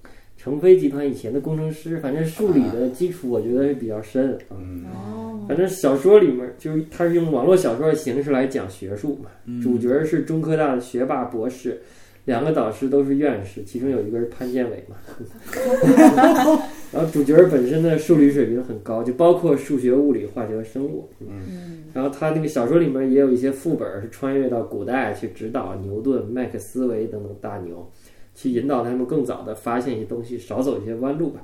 [0.47, 4.55] 成飞集团以前的工程师，反正数理的基础我觉得是比较深啊。
[4.57, 4.84] 嗯。
[4.94, 9.61] 哦，反正小说里面就是他是用网络小说的形式来讲学术嘛，嗯。
[9.61, 11.80] 主角是中科大的学霸博士，
[12.26, 14.97] 两个导师都是院士，其中有一个是潘建伟嘛。
[16.94, 21.11] 然后主角本身的数理水平很高，就包括数学、物理、化学和生物。
[21.18, 21.82] 嗯。
[21.92, 27.90] 然后他那个小说里面也有一些副本是穿越到古代去指导牛顿、麦克斯韦等等大牛，
[28.37, 31.41] 去引导他们更早的发现一些东西，少走一些弯路吧。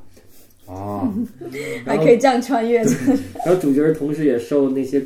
[0.66, 1.12] 哦，
[1.84, 2.90] 还可以这样穿越的。
[3.44, 5.02] 然后主角同时也受那些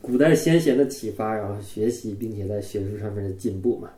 [0.00, 3.88] 古代先贤的启发，然后学习，并且在学术上面的进步嘛。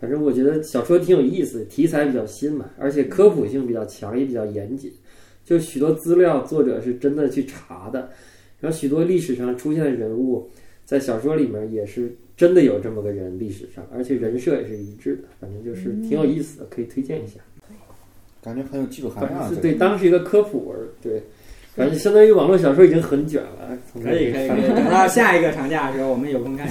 [0.00, 4.90] 反正我觉得小说挺有意思，题材比较新嘛，而且科普性比较强，也比较严谨。
[5.44, 8.08] 就许多资料作者是真的去查的，
[8.60, 10.48] 然后许多历史上出现的人物，
[10.88, 15.24] 在小说里面也是真的有这么个人，历史上，而且人设也是一致的。
[15.38, 17.38] 反正就是挺有意思的，可以推荐一下。
[18.40, 19.50] 感觉很有技术含量啊。
[19.50, 21.22] 是对当时一个科普文，对，
[21.74, 23.78] 反正相当于网络小说已经很卷了。
[23.92, 26.66] 从可以可以等到下一个长假的时候，我们有空看。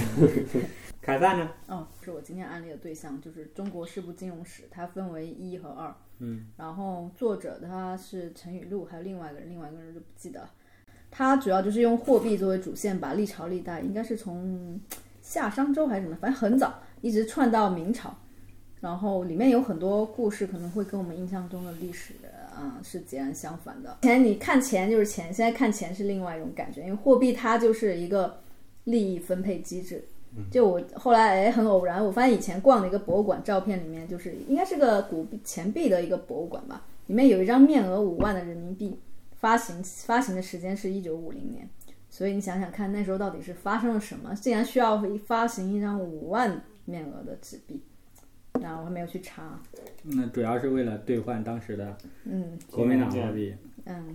[1.00, 1.48] 凯撒呢？
[1.68, 5.94] 哦，是我今天案例的对象，就是中国世部金融史，它分为一和二。
[6.18, 10.50] 嗯，然后作者他是陈雨露，还有另外一个人，另外一个人就不记得了。
[11.10, 14.80] 他主要就是用货币作为主线，把历朝历代，应该是从
[15.22, 18.16] 夏商周还是什么，反正很早，一直串到明朝。
[18.80, 22.14] 然后里面有很多故事，可能会跟我们印象中的历史，
[22.54, 23.98] 啊、是截然相反的。
[24.02, 28.38] 前你看钱就是钱，现在看钱是另外一种感觉，因为货币它就是一个
[28.84, 30.04] 利益分配机制。
[30.52, 38.96] 就我后来哎很偶然，我发现以前逛的一个博物馆照片里面，就是应该是个古币钱币的一个博物馆吧，里面有一张面额五万的人民币，
[39.40, 41.68] 发行发行的时间是一九五零年，
[42.10, 47.82] 所以你想想看，那时候到底是发生了什么，竟然需要发行一张五万面额的纸币？
[48.60, 49.60] 然后我还没有去查，
[50.02, 53.54] 那主要是为了兑换当时的嗯国民党货币。
[53.84, 54.12] 嗯，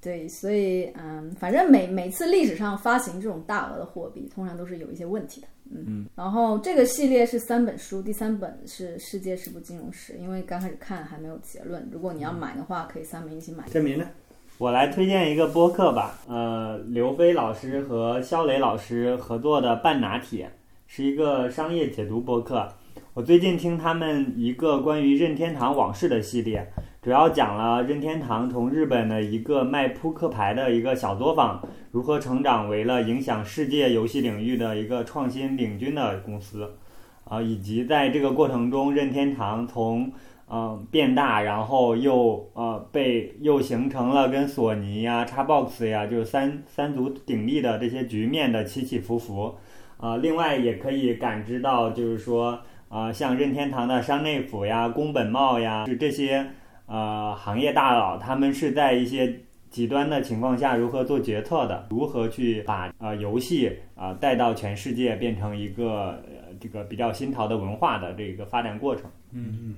[0.00, 5.46] 对，所以嗯，反正每每次历史上发行这种大额的货币，通常都是有一些问题的。
[5.70, 11.88] 嗯，嗯然后这个系列是三本书，第三本是《世界世部金融史》，因为刚开始看还没有结论。
[11.92, 13.68] 如果你要买的话，可以三本一起买。
[13.68, 14.10] 证明呢？
[14.56, 20.46] 我来推荐一个播客吧，呃，刘飞老师和肖磊老师合作的《半拿铁》
[20.86, 22.68] 是一个商业解读播客。
[23.14, 36.76] 我最近听他们一个关于任天堂往事的系列，主要讲了任天堂从日本的一个卖扑克牌的一个小作坊，如何成长为了影响世界游戏领域的一个创新领军的公司，
[37.24, 40.12] 啊、以及在这个过程中，任天堂从
[40.46, 49.54] 呃变大，然后又呃被又形成了跟索尼呀、Xbox 呀，就是三三足鼎立的这些局面的起起伏伏。
[49.96, 56.46] 啊、另外也可以感知到，就是说啊、像任天堂的山内溥呀、宫本茂呀，是这些
[56.86, 59.40] 呃行业大佬，他们是在一些
[59.70, 69.10] 极端的情况下如何做决策的，如何去把呃游戏啊、带到全世界，变成一个呃这个比较新潮的文化的这个发展过程。
[69.32, 69.74] 嗯嗯，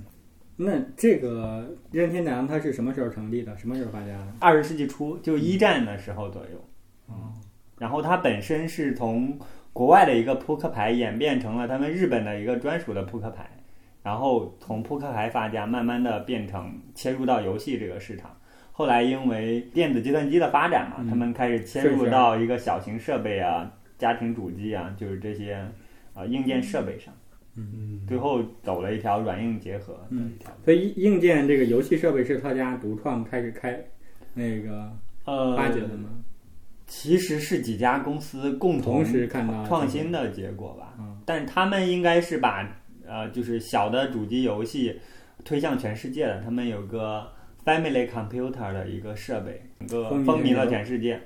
[0.57, 3.57] 那这个任天堂它是什么时候成立的？
[3.59, 4.26] 什么时候发家的？
[4.40, 6.64] 二十世纪初，就一战的时候左右。
[7.09, 7.34] 哦，
[7.78, 9.38] 然后它本身是从
[9.72, 13.48] 国外的一个扑克牌演变成了他们日本的一个专属的扑克牌，
[14.02, 18.34] 然后从扑克牌发家，慢慢的变成切入到游戏这个市场。
[18.72, 25.66] 后来因为电子计算机的发展嘛，嗯他们开始切入到一个小型设备啊、家庭主机啊，就是这些
[26.14, 27.12] 呃硬件设备上。
[27.14, 27.25] 嗯，
[28.07, 30.57] 最后走了一条软硬结合的一条路。
[30.64, 33.82] 所以硬件这个游戏设备是他家独创开始开
[34.34, 34.92] 那个
[35.24, 36.11] 呃，发掘的吗？
[36.86, 40.94] 其实是几家公司共同同时看到创新的结果吧。
[40.98, 42.64] 嗯但是他们应该是把
[43.04, 45.00] 呃，就是小的主机游戏
[45.44, 46.40] 推向全世界的。
[46.42, 47.26] 他们有个
[47.64, 51.20] Family Computer 的一个设备，整个风靡了全世界。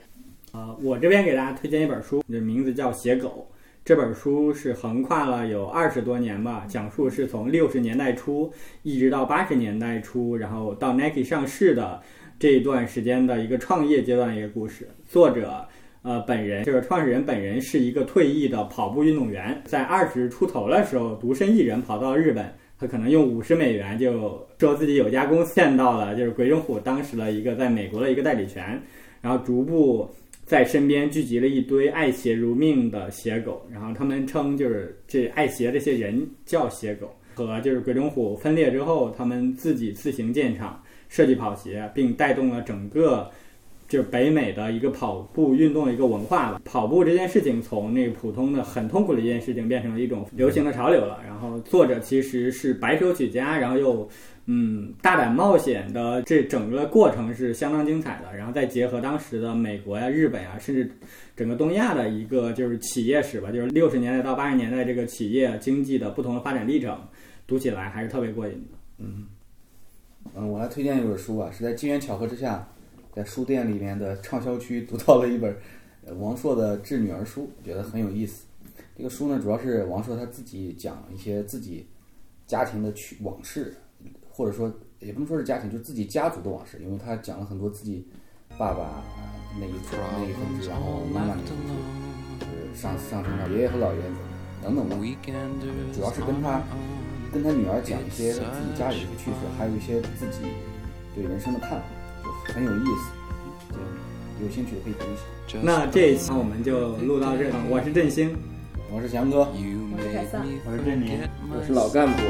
[0.52, 3.46] 啊，我这边给大家推荐一本书，这名字叫《写狗》。
[3.90, 8.48] 这本书是横跨了有二十多年吧，讲述是从六十年代初
[8.84, 12.00] 一直到八十年代初，然后到 Nike 上市的
[12.38, 14.88] 这一段时间的一个创业阶段的一个故事。
[15.08, 15.66] 作者
[16.02, 28.80] 呃本人这个创始人本人是一个退役的跑步运动员，在二十出头的时候独身一人跑到日本，他可能用五十美元就说自己有家公司见到了，就是鬼冢虎当时的一个在美国的一个代理权，
[29.20, 30.08] 然后逐步。
[30.50, 37.08] 在身边聚集了一堆爱鞋如命的鞋狗，然后他们称就是这爱鞋这些人叫鞋狗。
[37.36, 43.30] 和就是鬼冢虎分裂之后，他们自己自行建厂设计跑鞋，并带动了整个
[43.86, 46.60] 就是北美的一个跑步运动的一个文化吧。
[46.64, 51.20] 跑步这件事情从那个普通的很痛苦的一件事情变成了一种流行的潮流了。
[51.24, 54.08] 然后作者其实是白手起家，然后又
[54.46, 60.90] 嗯，大胆冒险的这整个过程是相当精彩的，然后再结合当时的美国呀、日本呀，甚至
[61.36, 66.98] 整个东亚的一个就是企业史吧，就是六十年代到八十年代这个企业经济的不同的发展历程，
[67.46, 68.78] 读起来还是特别过瘾的。
[68.98, 69.26] 嗯，
[70.34, 72.66] 我来推荐一本书啊，是在机缘巧合之下，
[73.14, 75.54] 在书店里面的畅销区读到了一本
[76.18, 78.46] 王朔的《致女儿书》，觉得很有意思。
[78.96, 81.86] 这个书呢，主要是王朔他自己讲一些自己
[82.46, 83.74] 家庭的趣往事，
[84.40, 88.08] 或者说也不能说是家庭，就是自己家族的往事，因为他讲了很多自己
[88.56, 89.04] 爸爸
[89.60, 91.76] 那一层那一分支，然后妈妈那一分支，
[92.40, 94.00] 就是上上升到爷爷和姥爷
[94.62, 94.96] 等等吧。
[95.92, 96.62] 主要是跟他
[97.30, 100.40] 跟他女儿讲一些自己家里的一些趣事，还有一些自己
[101.14, 101.84] 对人生的看法，
[102.24, 103.12] 就是很有意思。
[104.38, 105.16] 就有兴趣的可以读一
[105.52, 105.58] 下。
[105.62, 108.34] 那这一期我们就录到这，我是振兴，
[108.90, 110.42] 我是翔哥， 我是凯撒。
[110.64, 111.20] 我是振宁。
[111.52, 112.22] 我是老干部。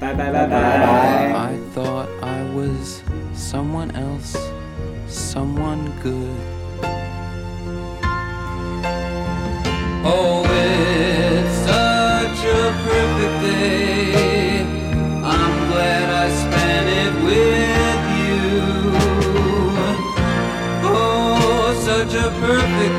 [0.00, 1.32] Bye bye bye bye.
[1.50, 4.36] I thought I was someone else,
[5.08, 6.40] someone good.
[10.06, 14.60] Oh, it's such a perfect day.
[15.24, 18.42] I'm glad I spent it with you.
[20.84, 22.96] Oh, such a perfect